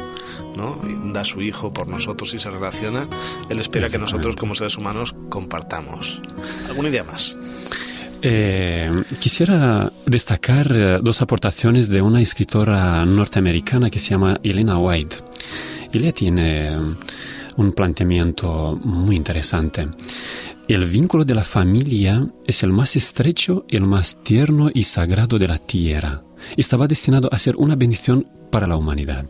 ¿no? 0.55 0.79
Da 1.11 1.25
su 1.25 1.41
Hijo 1.41 1.73
por 1.73 1.89
nosotros 1.89 2.33
y 2.33 2.39
se 2.39 2.49
relaciona, 2.49 3.09
Él 3.49 3.59
espera 3.59 3.89
que 3.89 3.97
nosotros 3.97 4.37
como 4.37 4.55
seres 4.55 4.77
humanos 4.77 5.15
compartamos. 5.29 6.21
¿Alguna 6.69 6.87
idea 6.87 7.03
más? 7.03 7.37
Eh, 8.21 8.91
quisiera 9.19 9.91
destacar 10.05 10.71
eh, 10.75 10.99
dos 11.01 11.21
aportaciones 11.21 11.87
de 11.87 12.01
una 12.01 12.21
escritora 12.21 13.05
norteamericana 13.05 13.89
que 13.89 13.99
se 13.99 14.09
llama 14.09 14.39
Elena 14.43 14.77
White. 14.77 15.17
Ella 15.93 16.11
tiene 16.11 16.77
un 17.55 17.71
planteamiento 17.71 18.79
muy 18.83 19.15
interesante. 19.15 19.87
El 20.67 20.85
vínculo 20.85 21.25
de 21.25 21.33
la 21.33 21.43
familia 21.43 22.27
es 22.45 22.61
el 22.63 22.71
más 22.71 22.95
estrecho, 22.95 23.65
el 23.69 23.83
más 23.83 24.21
tierno 24.21 24.69
y 24.73 24.83
sagrado 24.83 25.39
de 25.39 25.47
la 25.47 25.57
tierra. 25.57 26.21
Estaba 26.57 26.87
destinado 26.87 27.29
a 27.31 27.39
ser 27.39 27.55
una 27.55 27.75
bendición 27.75 28.27
para 28.51 28.67
la 28.67 28.75
humanidad. 28.75 29.25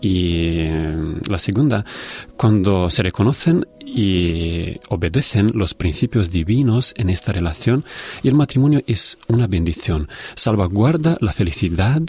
Y 0.00 0.60
eh, 0.60 0.96
la 1.28 1.38
segunda, 1.38 1.84
cuando 2.36 2.88
se 2.88 3.02
reconocen 3.02 3.66
y 3.84 4.78
obedecen 4.88 5.50
los 5.54 5.74
principios 5.74 6.30
divinos 6.30 6.94
en 6.96 7.10
esta 7.10 7.32
relación, 7.32 7.84
y 8.22 8.28
el 8.28 8.34
matrimonio 8.34 8.82
es 8.86 9.18
una 9.28 9.46
bendición. 9.46 10.08
Salvaguarda 10.36 11.18
la 11.20 11.32
felicidad 11.32 12.00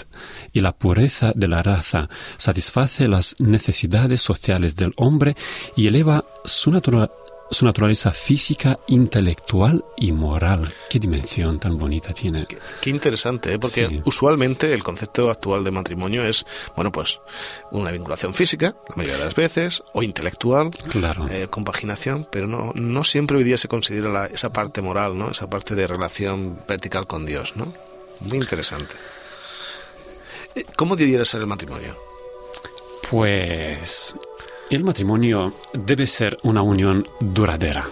y 0.54 0.62
la 0.62 0.72
pureza 0.74 1.34
de 1.36 1.48
la 1.48 1.64
raza, 1.64 2.08
satisface 2.38 3.08
las 3.08 3.36
necesidades 3.40 4.22
sociales 4.22 4.76
del 4.76 4.94
hombre 4.96 5.36
y 5.76 5.88
eleva 5.88 6.24
su, 6.46 6.72
natura- 6.72 7.10
su 7.52 7.66
naturaleza 7.66 8.12
física, 8.12 8.80
intelectual 8.88 9.84
y 9.98 10.14
moral. 10.14 10.74
Qué 10.90 11.00
dimensión 11.00 11.60
tan 11.60 11.78
bonita 11.78 12.14
tiene. 12.14 12.48
Qué 12.82 12.90
interesante, 12.90 13.54
¿eh? 13.54 13.60
porque 13.60 13.88
Sí. 13.90 14.02
usualmente 14.06 14.74
el 14.74 14.82
concepto 14.84 15.30
actual 15.30 15.64
de 15.66 15.72
matrimonio 15.72 16.24
es, 16.26 16.46
bueno, 16.76 16.92
pues 16.94 17.20
una 17.72 17.92
vinculación 17.92 18.34
física, 18.34 18.74
la 18.90 18.96
mayoría 18.96 19.18
de 19.20 19.26
las 19.26 19.36
veces, 19.36 19.84
o 19.94 20.02
intelectual, 20.02 20.72
Claro. 20.90 21.28
eh, 21.30 21.48
compaginación, 21.50 22.26
pero 22.32 22.48
no, 22.48 22.72
no 22.74 23.04
siempre 23.04 23.36
hoy 23.38 23.44
día 23.44 23.58
se 23.58 23.68
considera 23.68 24.10
la- 24.10 24.28
esa 24.28 24.52
parte 24.54 24.82
moral, 24.82 25.18
¿no? 25.18 25.30
Esa 25.30 25.50
parte 25.50 25.76
de 25.76 25.88
relación 25.88 26.58
vertical 26.68 27.06
con 27.06 27.26
Dios, 27.26 27.58
¿no? 27.58 27.74
Muy 28.22 28.38
interesante. 28.38 28.96
Eh, 30.56 30.64
¿Cómo 30.78 30.96
debiera 30.96 31.26
ser 31.26 31.42
el 31.42 31.48
matrimonio? 31.48 31.98
Pues 33.10 34.16
el 34.76 34.84
matrimonio 34.84 35.54
debe 35.74 36.08
ser 36.08 36.38
una 36.44 36.62
unión 36.62 37.08
duradera. 37.20 37.88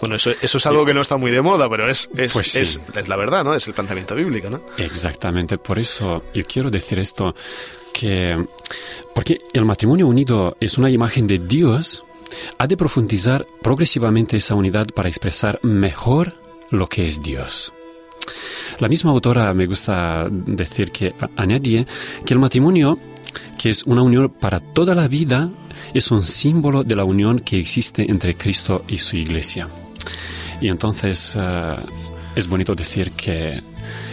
Bueno, 0.00 0.16
eso, 0.16 0.30
eso 0.40 0.58
es 0.58 0.66
algo 0.66 0.84
que 0.84 0.94
no 0.94 1.00
está 1.00 1.16
muy 1.16 1.30
de 1.30 1.42
moda, 1.42 1.68
pero 1.68 1.88
es, 1.88 2.08
es, 2.16 2.32
Pues 2.32 2.52
sí. 2.52 2.60
es, 2.60 2.80
es 2.94 3.08
la 3.08 3.16
verdad, 3.16 3.44
¿no? 3.44 3.54
Es 3.54 3.66
el 3.66 3.74
planteamiento 3.74 4.14
bíblico, 4.14 4.50
¿no? 4.50 4.62
Exactamente, 4.78 5.58
por 5.58 5.78
eso 5.78 6.24
yo 6.34 6.42
quiero 6.44 6.70
decir 6.70 6.98
esto, 6.98 7.34
que 7.92 8.36
porque 9.14 9.40
el 9.52 9.64
matrimonio 9.64 10.06
unido 10.08 10.56
es 10.60 10.78
una 10.78 10.90
imagen 10.90 11.26
de 11.26 11.38
Dios, 11.38 12.04
ha 12.58 12.66
de 12.66 12.76
profundizar 12.76 13.46
progresivamente 13.62 14.36
esa 14.36 14.54
unidad 14.54 14.86
para 14.94 15.08
expresar 15.08 15.60
mejor 15.62 16.34
lo 16.70 16.88
que 16.88 17.06
es 17.06 17.22
Dios. 17.22 17.72
La 18.78 18.88
misma 18.88 19.12
autora 19.12 19.54
me 19.54 19.66
gusta 19.66 20.26
decir 20.30 20.90
que 20.90 21.14
añade 21.36 21.86
que 22.24 22.34
el 22.34 22.40
matrimonio, 22.40 22.98
que 23.58 23.70
es 23.70 23.84
una 23.84 24.02
unión 24.02 24.28
para 24.30 24.60
toda 24.60 24.94
la 24.94 25.06
vida, 25.06 25.50
es 25.92 26.10
un 26.10 26.22
símbolo 26.22 26.84
de 26.84 26.96
la 26.96 27.04
unión 27.04 27.38
que 27.38 27.58
existe 27.58 28.10
entre 28.10 28.36
Cristo 28.36 28.84
y 28.88 28.98
su 28.98 29.16
iglesia. 29.16 29.68
Y 30.60 30.68
entonces 30.68 31.36
eh, 31.38 31.76
es 32.34 32.48
bonito 32.48 32.74
decir 32.74 33.12
que 33.12 33.62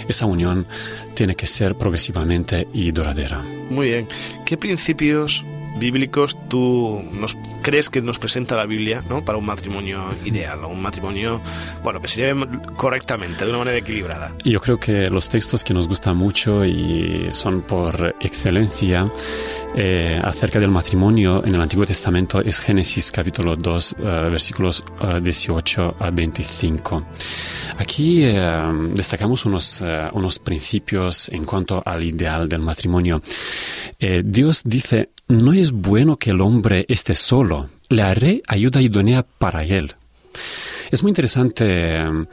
esa 0.08 0.26
unión 0.26 0.68
tiene 1.14 1.36
que 1.36 1.48
ser 1.48 1.76
progresivamente 1.76 2.68
y 2.74 2.92
duradera. 2.92 3.44
Muy 3.70 3.88
bien. 3.88 4.08
¿Qué 4.46 4.58
principios 4.58 5.46
bíblicos 5.82 6.38
tú 6.48 7.04
nos 7.12 7.36
crees 7.64 7.90
que 7.90 8.02
nos 8.02 8.20
presenta 8.20 8.56
la 8.56 8.66
Biblia 8.66 9.04
¿no? 9.10 9.26
para 9.26 9.38
un 9.38 9.46
matrimonio 9.46 10.06
ideal, 10.24 10.64
o 10.64 10.68
un 10.68 10.82
matrimonio 10.82 11.42
bueno 11.84 12.00
que 12.02 12.08
se 12.08 12.22
lleve 12.22 12.48
correctamente, 12.78 13.44
de 13.44 13.50
una 13.50 13.60
manera 13.60 13.78
equilibrada? 13.78 14.36
Yo 14.46 14.62
creo 14.62 14.80
que 14.80 15.10
los 15.10 15.28
textos 15.28 15.64
que 15.64 15.74
nos 15.74 15.88
gustan 15.88 16.16
mucho 16.16 16.64
y 16.64 17.28
son 17.32 17.62
por 17.64 18.16
excelencia 18.22 19.12
eh, 19.74 20.20
acerca 20.22 20.60
del 20.60 20.70
matrimonio 20.70 21.44
en 21.46 21.56
el 21.56 21.62
Antiguo 21.62 21.86
Testamento 21.86 22.42
es 22.42 22.60
Génesis 22.60 23.10
capítulo 23.12 23.56
2, 23.56 23.96
eh, 23.98 24.04
versículos 24.30 24.84
18 25.22 25.90
eh, 25.90 26.04
a 26.04 26.12
25. 26.12 27.06
Aquí 27.78 28.22
destacamos 28.94 29.46
unos, 29.46 29.84
unos 30.14 30.38
principios 30.40 31.30
en 31.30 31.44
cuanto 31.44 31.82
al 31.84 32.04
ideal 32.04 32.48
del 32.48 32.62
matrimonio. 32.62 33.22
Dios 34.24 34.62
dice, 34.64 35.10
no 35.32 35.54
es 35.54 35.71
bueno 35.72 36.18
que 36.18 36.32
el 36.32 36.42
hombre 36.42 36.86
esté 36.88 37.16
solo, 37.16 37.70
le 37.90 38.02
haré 38.02 38.42
ayuda 38.48 38.82
idónea 38.82 39.24
para 39.24 39.64
él. 39.64 39.96
Es 40.92 41.04
muy 41.04 41.12
interesante 41.12 41.96
em, 41.96 42.26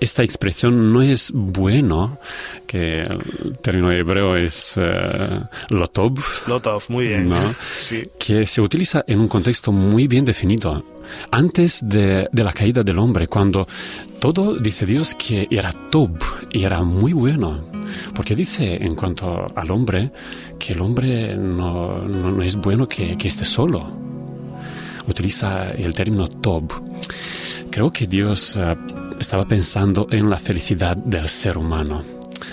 esta 0.00 0.24
expresión, 0.24 0.92
no 0.92 1.02
es 1.02 1.30
bueno, 1.32 2.18
que 2.66 3.02
el 3.02 3.58
término 3.62 3.92
hebreo 3.92 4.36
es 4.36 4.76
uh, 4.76 5.46
lotov. 5.68 6.18
Lotov, 6.48 6.82
muy 6.88 7.08
bien. 7.08 7.32
Sí. 7.76 8.02
Que 8.18 8.46
se 8.46 8.60
utiliza 8.60 9.04
en 9.06 9.20
un 9.20 9.28
contexto 9.28 9.70
muy 9.70 10.08
bien 10.08 10.24
definido. 10.24 10.84
Antes 11.30 11.80
de, 11.82 12.28
de, 12.32 12.44
la 12.44 12.52
caída 12.52 12.82
del 12.82 12.98
hombre, 12.98 13.28
cuando 13.28 13.68
todo 14.18 14.56
dice 14.56 14.86
Dios 14.86 15.14
que 15.14 15.46
era 15.50 15.72
tob 15.90 16.18
y 16.50 16.64
era 16.64 16.82
muy 16.82 17.12
bueno. 17.12 17.70
Porque 18.14 18.34
dice 18.34 18.82
en 18.82 18.94
cuanto 18.94 19.52
al 19.54 19.70
hombre 19.70 20.10
que 20.58 20.72
el 20.72 20.80
hombre 20.80 21.36
no, 21.36 22.02
no, 22.02 22.42
es 22.42 22.56
bueno 22.56 22.88
que, 22.88 23.16
que 23.16 23.28
esté 23.28 23.44
solo. 23.44 23.84
Utiliza 25.06 25.72
el 25.72 25.94
término 25.94 26.28
tob. 26.28 26.72
Creo 27.72 27.90
que 27.90 28.06
Dios 28.06 28.58
eh, 28.58 28.76
estaba 29.18 29.48
pensando 29.48 30.06
en 30.10 30.28
la 30.28 30.38
felicidad 30.38 30.94
del 30.94 31.26
ser 31.26 31.56
humano, 31.56 32.02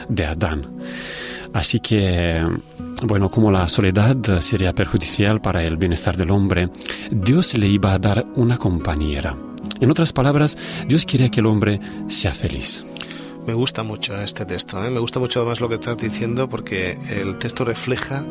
de 0.07 0.25
Adán. 0.25 0.65
Así 1.51 1.81
que, 1.81 2.41
bueno, 3.03 3.29
como 3.29 3.51
la 3.51 3.67
soledad 3.67 4.15
sería 4.39 4.73
perjudicial 4.73 5.41
para 5.41 5.61
el 5.61 5.75
bienestar 5.75 6.15
del 6.15 6.31
hombre, 6.31 6.69
Dios 7.11 7.57
le 7.57 7.67
iba 7.67 7.93
a 7.93 7.99
dar 7.99 8.25
una 8.37 8.57
compañera. 8.57 9.35
En 9.81 9.91
otras 9.91 10.13
palabras, 10.13 10.57
Dios 10.87 11.05
quería 11.05 11.29
que 11.29 11.41
el 11.41 11.47
hombre 11.47 11.81
sea 12.07 12.33
feliz. 12.33 12.85
Me 13.45 13.53
gusta 13.53 13.83
mucho 13.83 14.15
este 14.21 14.45
texto, 14.45 14.81
¿eh? 14.81 14.89
me 14.89 14.99
gusta 14.99 15.19
mucho 15.19 15.39
además 15.39 15.59
lo 15.59 15.67
que 15.67 15.75
estás 15.75 15.97
diciendo 15.97 16.47
porque 16.47 16.97
el 17.09 17.37
texto 17.39 17.65
refleja 17.65 18.23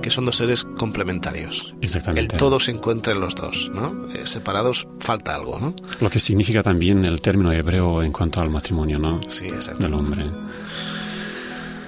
que 0.00 0.08
son 0.08 0.24
dos 0.24 0.36
seres 0.36 0.64
complementarios. 0.82 1.72
Exactamente. 1.80 2.34
El 2.34 2.40
todo 2.40 2.58
se 2.58 2.72
encuentra 2.72 3.12
en 3.12 3.20
los 3.20 3.36
dos, 3.36 3.70
¿no? 3.72 4.08
Eh, 4.16 4.26
separados 4.26 4.88
falta 4.98 5.32
algo, 5.32 5.60
¿no? 5.60 5.76
Lo 6.00 6.10
que 6.10 6.18
significa 6.18 6.60
también 6.60 7.04
el 7.04 7.20
término 7.20 7.52
hebreo 7.52 8.02
en 8.02 8.10
cuanto 8.10 8.40
al 8.40 8.50
matrimonio, 8.50 8.98
¿no? 8.98 9.20
Sí, 9.28 9.46
exacto. 9.46 9.84
Del 9.84 9.94
hombre. 9.94 10.24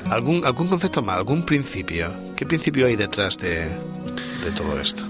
¿Algún, 0.09 0.45
algún 0.45 0.69
concepto 0.69 1.03
más, 1.03 1.17
algún 1.17 1.43
principio? 1.43 2.13
¿Qué 2.37 2.47
principio 2.47 2.87
hay 2.87 2.95
detrás 2.95 3.37
de, 3.37 3.65
de 4.45 4.51
todo 4.55 4.79
esto? 4.81 5.03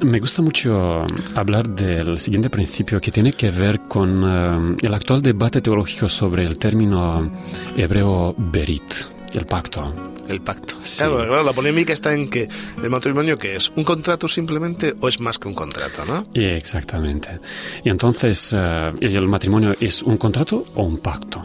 Me 0.00 0.20
gusta 0.20 0.40
mucho 0.40 1.04
hablar 1.34 1.68
del 1.68 2.18
siguiente 2.18 2.48
principio 2.48 2.98
que 2.98 3.10
tiene 3.10 3.34
que 3.34 3.50
ver 3.50 3.80
con 3.80 4.24
uh, 4.24 4.76
el 4.80 4.94
actual 4.94 5.20
debate 5.20 5.60
teológico 5.60 6.08
sobre 6.08 6.44
el 6.44 6.56
término 6.56 7.30
hebreo 7.76 8.34
berit, 8.38 8.90
el 9.32 9.46
pacto. 9.46 9.94
El 10.28 10.40
pacto. 10.40 10.74
Sí. 10.82 10.98
Claro, 10.98 11.16
claro, 11.18 11.42
la 11.42 11.52
polémica 11.52 11.92
está 11.92 12.14
en 12.14 12.28
que 12.28 12.48
el 12.82 12.90
matrimonio 12.90 13.38
que 13.38 13.56
es 13.56 13.70
un 13.76 13.84
contrato 13.84 14.28
simplemente 14.28 14.94
o 15.00 15.08
es 15.08 15.20
más 15.20 15.38
que 15.38 15.48
un 15.48 15.54
contrato, 15.54 16.04
¿no? 16.04 16.24
Y 16.34 16.44
exactamente. 16.44 17.40
Y 17.84 17.90
entonces, 17.90 18.52
uh, 18.52 18.96
¿el 19.00 19.28
matrimonio 19.28 19.74
es 19.80 20.02
un 20.02 20.16
contrato 20.16 20.66
o 20.74 20.82
un 20.82 20.98
pacto? 20.98 21.44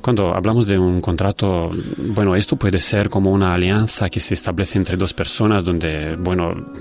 Cuando 0.00 0.34
hablamos 0.34 0.66
de 0.66 0.76
un 0.76 1.00
contrato, 1.00 1.70
bueno, 1.96 2.34
esto 2.34 2.56
puede 2.56 2.80
ser 2.80 3.08
como 3.08 3.30
una 3.30 3.54
alianza 3.54 4.10
que 4.10 4.18
se 4.18 4.34
establece 4.34 4.76
entre 4.76 4.96
dos 4.96 5.14
personas 5.14 5.64
donde, 5.64 6.16
bueno, 6.16 6.72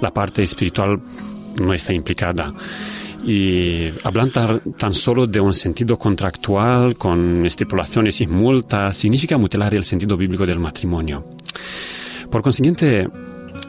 la 0.00 0.12
parte 0.12 0.42
espiritual 0.42 1.00
no 1.60 1.72
está 1.72 1.92
implicada. 1.92 2.52
Y 3.26 3.88
hablar 4.04 4.28
tan, 4.30 4.94
solo 4.94 5.26
de 5.26 5.40
un 5.40 5.52
sentido 5.52 5.98
contractual 5.98 6.96
con 6.96 7.44
estipulaciones 7.44 8.20
y 8.20 8.28
multas 8.28 8.96
significa 8.96 9.36
mutilar 9.36 9.74
el 9.74 9.84
sentido 9.84 10.16
bíblico 10.16 10.46
del 10.46 10.60
matrimonio. 10.60 11.26
Por 12.30 12.40
consiguiente, 12.40 13.08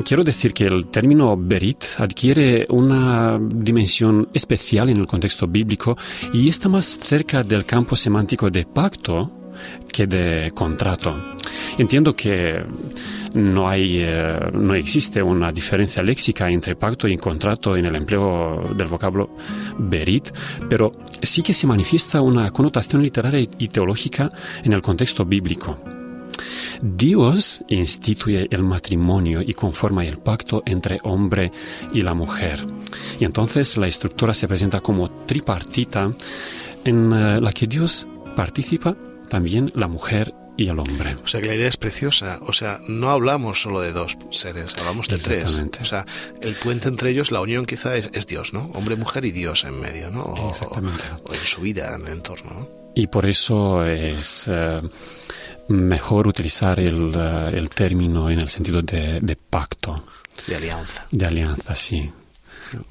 quiero 0.05 0.23
decir 0.23 0.53
que 0.53 0.65
el 0.65 0.87
término 0.87 1.35
berit 1.35 1.83
adquiere 1.97 2.65
una 2.69 3.39
dimensión 3.39 4.29
especial 4.31 4.89
en 4.89 4.97
el 4.97 5.07
contexto 5.07 5.47
bíblico 5.47 5.97
y 6.33 6.49
está 6.49 6.69
más 6.69 6.85
cerca 6.85 7.41
del 7.41 7.65
campo 7.65 7.95
semántico 7.95 8.51
de 8.51 8.63
pacto 8.65 9.31
que 9.91 10.05
de 10.05 10.51
contrato. 10.53 11.35
Entiendo 11.79 12.15
que 12.15 12.63
no, 13.33 13.69
hay, 13.69 13.99
eh, 13.99 14.39
no 14.53 14.73
existe 14.73 15.21
una 15.21 15.51
diferencia 15.51 16.03
léxica 16.03 16.49
entre 16.49 16.75
pacto 16.75 17.07
y 17.07 17.17
contrato 17.17 17.75
en 17.75 17.85
el 17.85 17.95
empleo 17.95 18.73
del 18.75 18.87
vocablo 18.87 19.35
berit, 19.77 20.29
pero 20.69 20.93
sí 21.21 21.41
que 21.41 21.53
se 21.53 21.67
manifiesta 21.67 22.21
una 22.21 22.51
connotación 22.51 23.01
literaria 23.01 23.39
y 23.39 23.67
teológica 23.67 24.31
en 24.63 24.73
el 24.73 24.81
contexto 24.81 25.25
bíblico. 25.25 25.77
Dios 26.81 27.63
instituye 27.67 28.47
el 28.51 28.63
matrimonio 28.63 29.41
y 29.41 29.53
conforma 29.53 30.05
el 30.05 30.19
pacto 30.19 30.63
entre 30.65 30.97
hombre 31.03 31.51
y 31.93 32.01
la 32.01 32.13
mujer. 32.13 32.65
Y 33.19 33.25
entonces 33.25 33.77
la 33.77 33.87
estructura 33.87 34.33
se 34.33 34.47
presenta 34.47 34.81
como 34.81 35.09
tripartita 35.25 36.13
en 36.85 37.11
eh, 37.11 37.41
la 37.41 37.51
que 37.51 37.67
Dios 37.67 38.07
participa 38.35 38.95
también 39.29 39.71
la 39.73 39.87
mujer 39.87 40.33
y 40.57 40.69
el 40.69 40.79
hombre. 40.79 41.15
O 41.23 41.27
sea 41.27 41.39
que 41.39 41.47
la 41.47 41.55
idea 41.55 41.67
es 41.67 41.77
preciosa. 41.77 42.39
O 42.41 42.51
sea, 42.51 42.81
no 42.87 43.11
hablamos 43.11 43.61
solo 43.61 43.79
de 43.79 43.93
dos 43.93 44.17
seres, 44.31 44.75
hablamos 44.77 45.07
de 45.07 45.17
tres. 45.17 45.61
O 45.79 45.85
sea, 45.85 46.05
el 46.41 46.55
puente 46.55 46.89
entre 46.89 47.11
ellos, 47.11 47.31
la 47.31 47.41
unión 47.41 47.65
quizá 47.65 47.95
es, 47.95 48.27
Dios, 48.27 48.53
¿no? 48.53 48.71
Hombre, 48.73 48.95
mujer 48.95 49.23
y 49.23 49.31
Dios 49.31 49.63
en 49.63 49.79
medio, 49.79 50.09
¿no? 50.09 50.49
Exactamente. 50.49 51.03
O, 51.23 51.33
en 51.33 51.39
su 51.39 51.61
vida, 51.61 51.95
en 51.95 52.07
el 52.07 52.13
entorno, 52.13 52.51
¿no? 52.51 52.69
Y 52.95 53.05
por 53.07 53.27
eso 53.27 53.85
es 53.85 54.45
eh, 54.47 54.81
mejor 55.67 56.27
utilizar 56.27 56.79
el, 56.79 57.15
uh, 57.15 57.55
el, 57.55 57.69
término 57.69 58.31
en 58.31 58.41
el 58.41 58.49
sentido 58.49 58.81
de, 58.81 59.19
de 59.21 59.35
pacto. 59.35 60.03
De 60.47 60.55
alianza. 60.55 61.05
De 61.11 61.25
alianza, 61.25 61.75
sí 61.75 62.11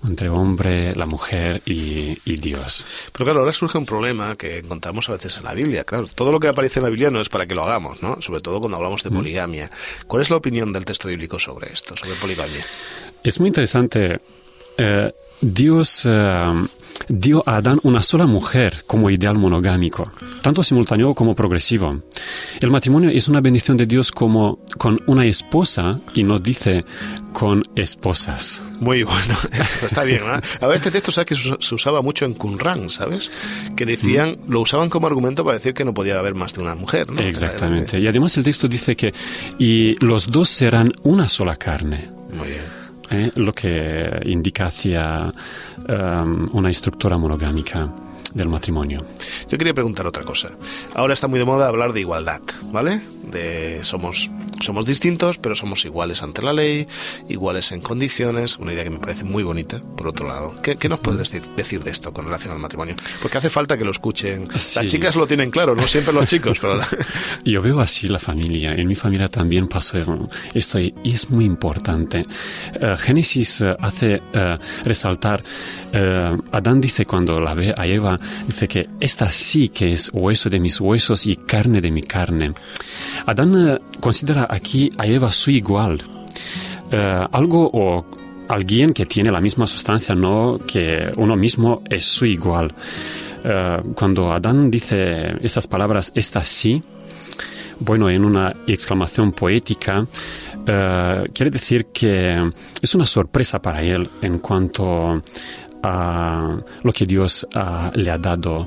entre 0.07 0.29
hombre, 0.29 0.95
la 0.95 1.07
mujer 1.07 1.63
y, 1.65 2.19
y, 2.25 2.37
Dios. 2.37 2.87
Pero 3.13 3.25
claro, 3.25 3.41
ahora 3.41 3.53
surge 3.53 3.79
un 3.79 3.87
problema 3.87 4.37
que 4.37 4.59
encontramos 4.59 5.09
a 5.09 5.13
veces 5.13 5.37
en 5.39 5.45
la 5.45 5.55
Biblia. 5.55 5.85
Claro, 5.85 6.07
todo 6.07 6.33
lo 6.33 6.41
que 6.41 6.49
aparece 6.49 6.81
en 6.81 6.85
la 6.85 6.91
Biblia 6.91 7.11
no 7.11 7.21
es 7.21 7.29
para 7.29 7.47
que 7.47 7.55
lo 7.55 7.63
hagamos, 7.63 8.03
¿no? 8.03 8.21
Sobre 8.21 8.41
todo 8.41 8.61
cuando 8.61 8.77
hablamos 8.77 9.03
de 9.03 9.11
poligamia. 9.11 9.71
¿Cuál 10.07 10.23
es 10.23 10.31
la 10.31 10.37
opinión 10.37 10.73
del 10.73 10.85
texto 10.85 11.09
bíblico 11.09 11.39
sobre 11.39 11.73
esto, 11.73 11.97
sobre 11.97 12.15
poligamia? 12.17 12.65
Es 13.23 13.41
muy 13.41 13.49
interesante. 13.49 14.21
Eh, 14.79 15.13
Dios 15.41 16.05
uh, 16.07 16.67
dio 17.09 17.43
a 17.47 17.57
Adán 17.57 17.79
una 17.83 18.03
sola 18.03 18.27
mujer 18.27 18.85
como 18.87 19.11
ideal 19.11 19.37
monogámico, 19.37 20.11
tanto 20.43 20.63
simultáneo 20.63 21.15
como 21.15 21.35
progresivo. 21.35 22.03
El 22.61 22.71
matrimonio 22.71 23.11
es 23.11 23.29
una 23.29 23.41
bendición 23.41 23.77
de 23.77 23.87
Dios 23.87 24.11
como 24.11 24.61
con 24.79 25.01
una 25.07 25.27
esposa 25.27 26.01
y 26.15 26.23
no 26.23 26.39
dice 26.39 26.85
con 27.33 27.63
esposas. 27.75 28.63
Muy 28.81 29.03
bueno, 29.03 29.35
está 29.83 30.05
bien. 30.05 30.21
¿no? 30.27 30.33
A 30.33 30.67
ver, 30.67 30.77
este 30.77 30.91
texto 30.91 31.13
sabes 31.13 31.29
que 31.29 31.35
se 31.35 31.75
usaba 31.75 32.03
mucho 32.03 32.25
en 32.25 32.35
Qumran, 32.35 32.89
¿sabes? 32.89 33.31
Que 33.77 33.85
decían, 33.85 34.39
mm. 34.47 34.53
lo 34.53 34.61
usaban 34.61 34.89
como 34.89 35.07
argumento 35.07 35.45
para 35.45 35.59
decir 35.59 35.75
que 35.75 35.85
no 35.85 35.93
podía 35.93 36.19
haber 36.19 36.35
más 36.35 36.55
de 36.55 36.63
una 36.63 36.75
mujer, 36.75 37.11
¿no? 37.11 37.21
Exactamente. 37.21 37.99
Y 37.99 38.07
además 38.07 38.37
el 38.39 38.45
texto 38.45 38.69
dice 38.69 38.97
que 38.97 39.13
y 39.59 39.97
los 40.05 40.31
dos 40.31 40.49
serán 40.49 40.93
una 41.03 41.29
sola 41.29 41.57
carne. 41.57 42.09
Muy 42.33 42.49
bien. 42.49 42.86
¿Eh? 43.11 43.31
lo 43.37 43.53
que 43.53 44.21
indica 44.25 44.67
hacia 44.67 45.33
um, 45.89 46.49
una 46.53 46.71
estructura 46.71 47.17
monogámica 47.19 47.93
del 48.35 48.49
matrimonio. 48.49 49.01
Yo 49.49 49.57
quería 49.57 49.75
preguntar 49.75 50.07
otra 50.07 50.23
cosa. 50.23 50.51
Ahora 50.95 51.15
está 51.15 51.27
muy 51.29 51.39
de 51.39 51.45
moda 51.45 51.69
hablar 51.69 51.93
de 51.93 52.01
igualdad, 52.01 52.41
¿vale? 52.71 53.01
De 53.27 53.83
somos 53.83 54.31
somos 54.61 54.87
distintos, 54.87 55.39
pero 55.39 55.55
somos 55.55 55.85
iguales 55.85 56.23
ante 56.23 56.43
la 56.43 56.53
ley, 56.53 56.87
iguales 57.29 57.73
en 57.73 57.81
condiciones, 57.81 58.57
una 58.59 58.73
idea 58.73 58.85
que 58.85 58.91
me 58.91 58.99
parece 58.99 59.25
muy 59.25 59.43
bonita, 59.43 59.83
por 59.97 60.09
otro 60.09 60.27
lado. 60.27 60.55
¿Qué, 60.63 60.77
qué 60.77 60.89
nos 60.89 61.01
puedes 61.01 61.31
decir 61.57 61.83
de 61.83 61.91
esto 61.91 62.13
con 62.13 62.25
relación 62.25 62.53
al 62.53 62.59
matrimonio? 62.59 62.95
Porque 63.21 63.39
hace 63.39 63.51
falta 63.51 63.77
que 63.77 63.85
lo 63.85 63.91
escuchen. 63.91 64.49
Las 64.49 64.87
chicas 64.87 65.15
lo 65.17 65.27
tienen 65.27 65.51
claro, 65.51 65.75
no 65.75 65.87
siempre 65.87 66.15
los 66.15 66.27
chicos, 66.27 66.59
pero... 66.61 66.81
Yo 67.45 67.63
veo 67.63 67.81
así 67.81 68.09
la 68.09 68.19
familia. 68.19 68.75
En 68.75 68.89
mi 68.89 68.95
familia 68.95 69.29
también 69.29 69.69
pasó 69.69 69.99
esto 70.55 70.79
y 70.79 70.95
es 71.05 71.31
muy 71.31 71.45
importante. 71.45 72.27
Uh, 72.81 72.97
Génesis 72.97 73.61
uh, 73.61 73.77
hace 73.81 74.21
uh, 74.35 74.59
resaltar, 74.85 75.43
Adán 76.53 76.81
dice 76.81 77.07
cuando 77.07 77.41
la 77.41 77.55
ve 77.55 77.75
a 77.77 77.87
Eva, 77.87 78.19
dice 78.47 78.69
que 78.69 78.87
esta 79.01 79.31
sí 79.31 79.69
que 79.69 79.93
es 79.93 80.11
hueso 80.13 80.51
de 80.51 80.61
mis 80.61 80.81
huesos 80.81 81.27
y 81.27 81.37
carne 81.37 81.81
de 81.81 81.91
mi 81.91 82.03
carne. 82.03 82.53
Adán 83.25 83.81
considera 84.01 84.47
aquí 84.51 84.91
a 84.99 85.07
Eva 85.07 85.33
su 85.33 85.51
igual. 85.51 86.03
eh, 86.91 87.27
algo 87.33 87.71
o 87.73 88.05
alguien 88.49 88.93
que 88.93 89.07
tiene 89.07 89.31
la 89.31 89.41
misma 89.41 89.67
sustancia, 89.67 90.15
no 90.15 90.61
que 90.67 91.11
uno 91.17 91.37
mismo 91.37 91.83
es 91.89 92.05
su 92.05 92.27
igual. 92.27 92.73
Eh, 93.43 93.83
cuando 93.95 94.33
Adán 94.33 94.71
dice 94.71 95.35
estas 95.43 95.67
palabras, 95.67 96.13
esta 96.15 96.45
sí, 96.45 96.83
bueno, 97.81 98.09
en 98.09 98.25
una 98.25 98.55
exclamación 98.67 99.33
poética, 99.33 100.07
eh, 100.67 101.25
quiere 101.33 101.51
decir 101.51 101.87
que 101.87 102.51
es 102.81 102.95
una 102.95 103.07
sorpresa 103.07 103.61
para 103.61 103.83
él 103.83 104.09
en 104.23 104.39
cuanto 104.39 105.23
a 105.83 106.57
lo 106.83 106.93
que 106.93 107.07
Dios 107.07 107.47
ah, 107.55 107.91
le 107.95 108.11
ha 108.11 108.19
dado. 108.19 108.67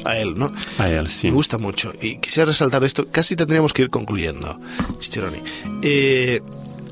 Eh, 0.00 0.08
a 0.08 0.18
él, 0.18 0.34
¿no? 0.36 0.52
A 0.78 0.88
él, 0.88 1.08
sí. 1.08 1.28
Me 1.28 1.34
gusta 1.34 1.58
mucho. 1.58 1.92
Y 2.00 2.18
quisiera 2.18 2.46
resaltar 2.46 2.84
esto, 2.84 3.06
casi 3.10 3.36
tendríamos 3.36 3.72
que 3.72 3.82
ir 3.82 3.90
concluyendo, 3.90 4.58
Chicheroni. 4.98 5.38
Eh, 5.82 6.40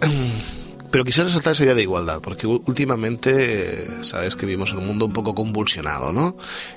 pero 0.91 1.05
quisiera 1.05 1.27
resaltar 1.27 1.53
esa 1.53 1.65
idea 1.65 1.75
de 1.75 1.83
igualdad, 1.83 2.21
porque 2.23 2.47
últimamente 2.47 3.87
sabes 4.03 4.37
que 4.37 4.47
vivimos 4.47 4.73
en 4.73 4.79
un 4.79 4.87
mundo 4.87 5.07
un 5.07 5.13
poco 5.13 5.35
convulsionado, 5.35 6.13
¿no? 6.13 6.37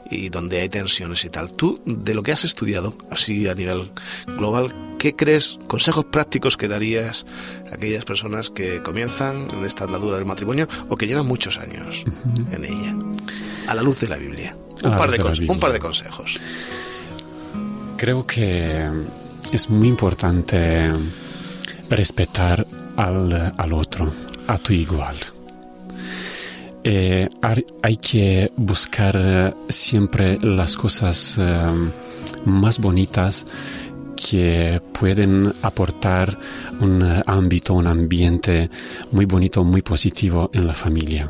Y 0.09 0.29
donde 0.29 0.59
hay 0.59 0.69
tensiones 0.69 1.23
y 1.25 1.29
tal. 1.29 1.53
Tú, 1.53 1.79
de 1.85 2.13
lo 2.13 2.23
que 2.23 2.31
has 2.31 2.43
estudiado, 2.43 2.93
así 3.09 3.47
a 3.47 3.55
nivel 3.55 3.91
global, 4.25 4.95
¿qué 4.99 5.15
crees, 5.15 5.59
consejos 5.67 6.05
prácticos 6.05 6.57
que 6.57 6.67
darías 6.67 7.25
a 7.71 7.75
aquellas 7.75 8.05
personas 8.05 8.49
que 8.49 8.81
comienzan 8.83 9.47
en 9.51 9.65
esta 9.65 9.85
andadura 9.85 10.17
del 10.17 10.25
matrimonio 10.25 10.67
o 10.89 10.97
que 10.97 11.07
llevan 11.07 11.25
muchos 11.25 11.57
años 11.57 12.03
en 12.51 12.65
ella? 12.65 12.95
A 13.67 13.75
la 13.75 13.81
luz 13.81 14.01
de 14.01 14.09
la 14.09 14.17
Biblia. 14.17 14.55
Un, 14.83 14.95
par 14.97 15.11
de, 15.11 15.47
un 15.47 15.59
par 15.59 15.73
de 15.73 15.79
consejos. 15.79 16.39
Creo 17.97 18.25
que 18.25 18.87
es 19.51 19.69
muy 19.69 19.87
importante 19.87 20.91
respetar 21.89 22.65
al, 22.97 23.53
al 23.57 23.73
otro, 23.73 24.11
a 24.47 24.57
tu 24.57 24.73
igual. 24.73 25.17
Eh, 26.83 27.29
hay 27.83 27.97
que 27.97 28.49
buscar 28.55 29.55
siempre 29.69 30.37
las 30.41 30.75
cosas 30.75 31.37
eh, 31.37 31.91
más 32.45 32.79
bonitas 32.79 33.45
que 34.15 34.81
pueden 34.93 35.53
aportar 35.61 36.37
un 36.79 37.03
ámbito, 37.25 37.73
un 37.73 37.87
ambiente 37.87 38.69
muy 39.11 39.25
bonito, 39.25 39.63
muy 39.63 39.81
positivo 39.81 40.49
en 40.53 40.65
la 40.65 40.73
familia. 40.73 41.29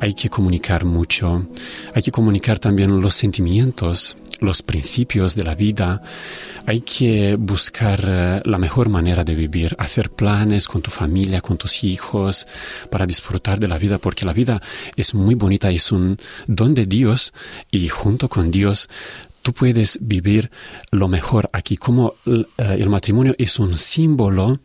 Hay 0.00 0.14
que 0.14 0.28
comunicar 0.28 0.84
mucho, 0.84 1.46
hay 1.94 2.02
que 2.02 2.10
comunicar 2.10 2.58
también 2.58 3.00
los 3.00 3.14
sentimientos 3.14 4.16
los 4.40 4.62
principios 4.62 5.34
de 5.34 5.44
la 5.44 5.54
vida, 5.54 6.02
hay 6.66 6.80
que 6.80 7.36
buscar 7.36 8.04
eh, 8.06 8.42
la 8.44 8.58
mejor 8.58 8.88
manera 8.88 9.24
de 9.24 9.34
vivir, 9.34 9.74
hacer 9.78 10.10
planes 10.10 10.68
con 10.68 10.82
tu 10.82 10.90
familia, 10.90 11.40
con 11.40 11.56
tus 11.56 11.84
hijos, 11.84 12.46
para 12.90 13.06
disfrutar 13.06 13.58
de 13.58 13.68
la 13.68 13.78
vida, 13.78 13.98
porque 13.98 14.26
la 14.26 14.32
vida 14.32 14.60
es 14.96 15.14
muy 15.14 15.34
bonita, 15.34 15.70
es 15.70 15.92
un 15.92 16.18
don 16.46 16.74
de 16.74 16.86
Dios 16.86 17.32
y 17.70 17.88
junto 17.88 18.28
con 18.28 18.50
Dios 18.50 18.88
tú 19.46 19.52
puedes 19.52 19.98
vivir 20.00 20.50
lo 20.90 21.06
mejor 21.06 21.48
aquí, 21.52 21.76
como 21.76 22.16
eh, 22.26 22.44
el 22.58 22.90
matrimonio 22.90 23.32
es 23.38 23.60
un 23.60 23.78
símbolo 23.78 24.58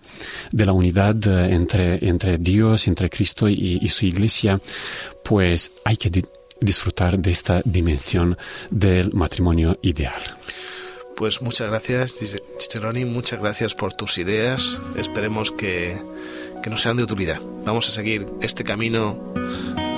de 0.52 0.66
la 0.66 0.72
unidad 0.72 1.16
eh, 1.28 1.54
entre, 1.54 2.04
entre 2.08 2.40
Dios, 2.40 2.88
entre 2.88 3.08
Cristo 3.08 3.48
y, 3.48 3.78
y 3.80 3.90
su 3.90 4.08
iglesia, 4.08 4.60
pues 5.24 5.72
hay 5.86 5.98
que 5.98 6.10
disfrutar 6.60 7.20
de 7.20 7.30
esta 7.30 7.62
dimensión 7.64 8.36
del 8.72 9.14
matrimonio 9.14 9.78
ideal. 9.84 10.20
Pues 11.16 11.44
muchas 11.44 11.70
gracias, 11.70 12.16
Ciceroni, 12.60 13.06
muchas 13.06 13.40
gracias 13.40 13.76
por 13.76 13.94
tus 13.94 14.18
ideas. 14.18 14.80
Esperemos 14.96 15.52
que, 15.52 15.96
que 16.64 16.72
nos 16.72 16.82
sean 16.82 16.98
de 16.98 17.04
utilidad. 17.04 17.40
Vamos 17.66 17.88
a 17.88 17.92
seguir 17.92 18.26
este 18.42 18.64
camino 18.64 19.32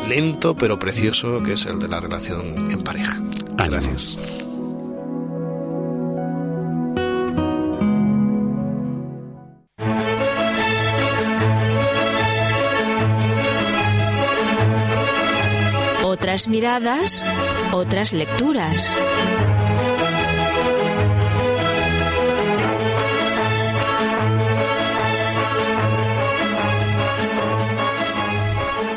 lento 0.09 0.57
pero 0.57 0.77
precioso 0.77 1.41
que 1.41 1.53
es 1.53 1.65
el 1.67 1.79
de 1.79 1.87
la 1.87 2.01
relación 2.01 2.69
en 2.69 2.81
pareja. 2.81 3.21
Gracias. 3.55 4.17
Otras 16.33 16.47
miradas, 16.47 17.23
otras 17.73 18.11
lecturas. 18.11 18.91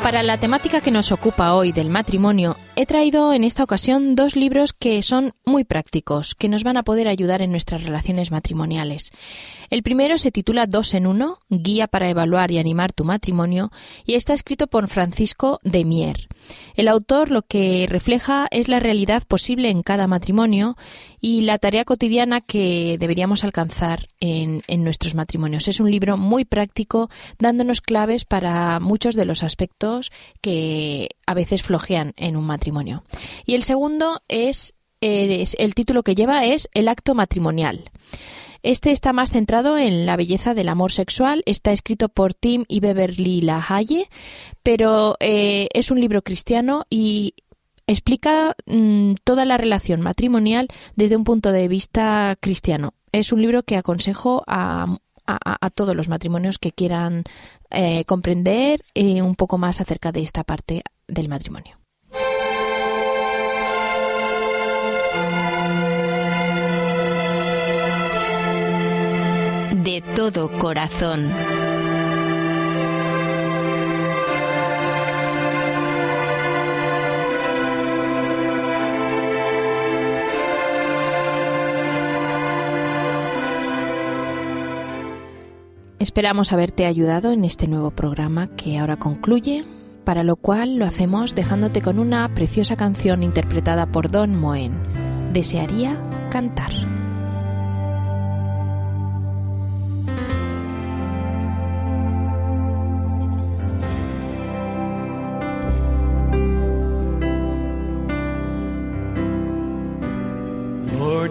Para 0.07 0.23
la 0.23 0.39
temática 0.39 0.79
que 0.79 0.89
nos 0.89 1.11
ocupa 1.11 1.53
hoy 1.53 1.73
del 1.73 1.89
matrimonio, 1.89 2.55
he 2.77 2.85
traído 2.85 3.33
en 3.33 3.43
esta 3.43 3.65
ocasión 3.65 4.15
dos 4.15 4.37
libros 4.37 4.71
que 4.71 5.03
son 5.03 5.33
muy 5.43 5.65
prácticos, 5.65 6.33
que 6.33 6.47
nos 6.47 6.63
van 6.63 6.77
a 6.77 6.83
poder 6.83 7.09
ayudar 7.09 7.41
en 7.41 7.51
nuestras 7.51 7.83
relaciones 7.83 8.31
matrimoniales. 8.31 9.11
El 9.69 9.83
primero 9.83 10.17
se 10.17 10.31
titula 10.31 10.65
Dos 10.65 10.93
en 10.93 11.07
uno, 11.07 11.39
Guía 11.49 11.87
para 11.87 12.09
evaluar 12.09 12.51
y 12.51 12.57
animar 12.57 12.93
tu 12.93 13.03
matrimonio, 13.03 13.69
y 14.05 14.13
está 14.13 14.31
escrito 14.33 14.67
por 14.67 14.87
Francisco 14.87 15.59
de 15.63 15.83
Mier. 15.83 16.29
El 16.75 16.87
autor 16.87 17.31
lo 17.31 17.41
que 17.41 17.85
refleja 17.89 18.47
es 18.51 18.69
la 18.69 18.79
realidad 18.79 19.23
posible 19.27 19.69
en 19.69 19.81
cada 19.81 20.07
matrimonio 20.07 20.77
y 21.19 21.41
la 21.41 21.57
tarea 21.57 21.83
cotidiana 21.83 22.41
que 22.41 22.97
deberíamos 22.99 23.43
alcanzar 23.43 24.07
en, 24.19 24.61
nuestros 24.83 25.15
matrimonios. 25.15 25.67
Es 25.67 25.79
un 25.79 25.89
libro 25.89 26.17
muy 26.17 26.45
práctico, 26.45 27.09
dándonos 27.39 27.81
claves 27.81 28.25
para 28.25 28.79
muchos 28.79 29.15
de 29.15 29.25
los 29.25 29.43
aspectos 29.43 29.96
que 30.41 31.09
a 31.25 31.33
veces 31.33 31.63
flojean 31.63 32.13
en 32.17 32.35
un 32.35 32.45
matrimonio. 32.45 33.03
Y 33.45 33.55
el 33.55 33.63
segundo 33.63 34.21
es, 34.27 34.73
eh, 35.01 35.41
es 35.41 35.55
el 35.59 35.75
título 35.75 36.03
que 36.03 36.15
lleva 36.15 36.45
es 36.45 36.69
El 36.73 36.87
acto 36.87 37.13
matrimonial. 37.13 37.91
Este 38.63 38.91
está 38.91 39.13
más 39.13 39.31
centrado 39.31 39.77
en 39.77 40.05
la 40.05 40.17
belleza 40.17 40.53
del 40.53 40.69
amor 40.69 40.91
sexual, 40.91 41.43
está 41.45 41.71
escrito 41.71 42.09
por 42.09 42.33
Tim 42.33 42.65
y 42.67 42.79
Beverly 42.79 43.41
LaHaye, 43.41 44.09
pero 44.63 45.15
eh, 45.19 45.69
es 45.73 45.91
un 45.91 46.01
libro 46.01 46.21
cristiano 46.21 46.85
y 46.89 47.35
explica 47.87 48.55
mm, 48.65 49.13
toda 49.23 49.45
la 49.45 49.57
relación 49.57 50.01
matrimonial 50.01 50.67
desde 50.95 51.15
un 51.15 51.23
punto 51.23 51.51
de 51.51 51.67
vista 51.67 52.35
cristiano. 52.41 52.93
Es 53.11 53.31
un 53.31 53.41
libro 53.41 53.63
que 53.63 53.77
aconsejo 53.77 54.43
a, 54.47 54.97
todos 55.75 55.95
los 55.95 56.09
matrimonios 56.09 56.57
que 56.57 56.71
quieran 56.71 57.23
eh, 57.69 58.03
comprender 58.05 58.83
eh, 58.93 59.21
un 59.21 59.35
poco 59.35 59.57
más 59.57 59.81
acerca 59.81 60.11
de 60.11 60.21
esta 60.21 60.43
parte 60.43 60.83
del 61.07 61.29
matrimonio. 61.29 61.77
de 69.87 70.01
todo 70.15 70.51
corazón. 70.51 71.31
Esperamos 85.99 86.53
haberte 86.53 86.85
ayudado 86.85 87.31
en 87.31 87.43
este 87.43 87.67
nuevo 87.67 87.91
programa 87.91 88.47
que 88.47 88.77
ahora 88.77 88.97
concluye, 88.97 89.65
para 90.03 90.23
lo 90.23 90.35
cual 90.35 90.75
lo 90.75 90.85
hacemos 90.85 91.33
dejándote 91.33 91.81
con 91.81 91.97
una 91.97 92.33
preciosa 92.35 92.75
canción 92.75 93.23
interpretada 93.23 93.87
por 93.87 94.11
Don 94.11 94.35
Moen. 94.35 94.73
Desearía 95.33 95.97
cantar. 96.29 96.71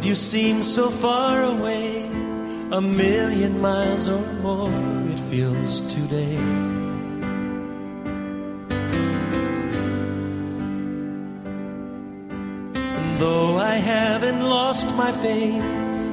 you 0.07 0.14
seem 0.14 0.62
so 0.62 0.88
far 0.88 1.42
away, 1.42 2.09
a 2.77 2.81
million 2.83 3.59
miles 3.62 4.07
or 4.07 4.21
more, 4.43 4.71
it 5.09 5.19
feels 5.19 5.81
today. 5.95 6.37
And 12.75 13.19
though 13.19 13.57
I 13.57 13.77
haven't 13.77 14.43
lost 14.43 14.95
my 14.95 15.11
faith, 15.11 15.62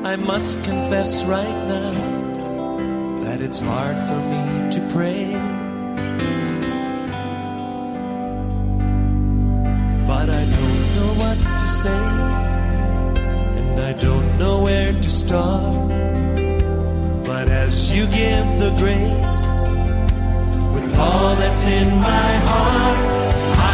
I 0.05 0.15
must 0.15 0.63
confess 0.63 1.25
right 1.25 1.67
now 1.67 1.91
that 3.25 3.41
it's 3.41 3.59
hard 3.59 3.97
for 4.07 4.21
me 4.31 4.71
to 4.71 4.79
pray. 4.93 5.52
Grace, 18.77 19.41
with 20.73 20.97
all 20.99 21.35
that's 21.35 21.65
in 21.67 21.89
my 22.11 22.31
heart, 22.49 23.11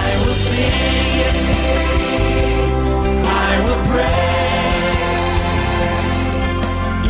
I 0.03 0.07
will 0.21 0.39
sing, 0.49 1.07
yes, 1.21 1.38
I 3.47 3.51
will 3.65 3.81
pray. 3.91 4.39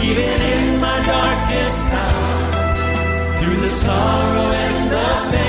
Even 0.08 0.38
in 0.54 0.80
my 0.80 0.97
darkest 1.06 1.93
hour, 1.93 3.38
through 3.39 3.60
the 3.62 3.69
sorrow 3.69 4.47
and 4.65 4.91
the 4.91 5.10
pain, 5.32 5.48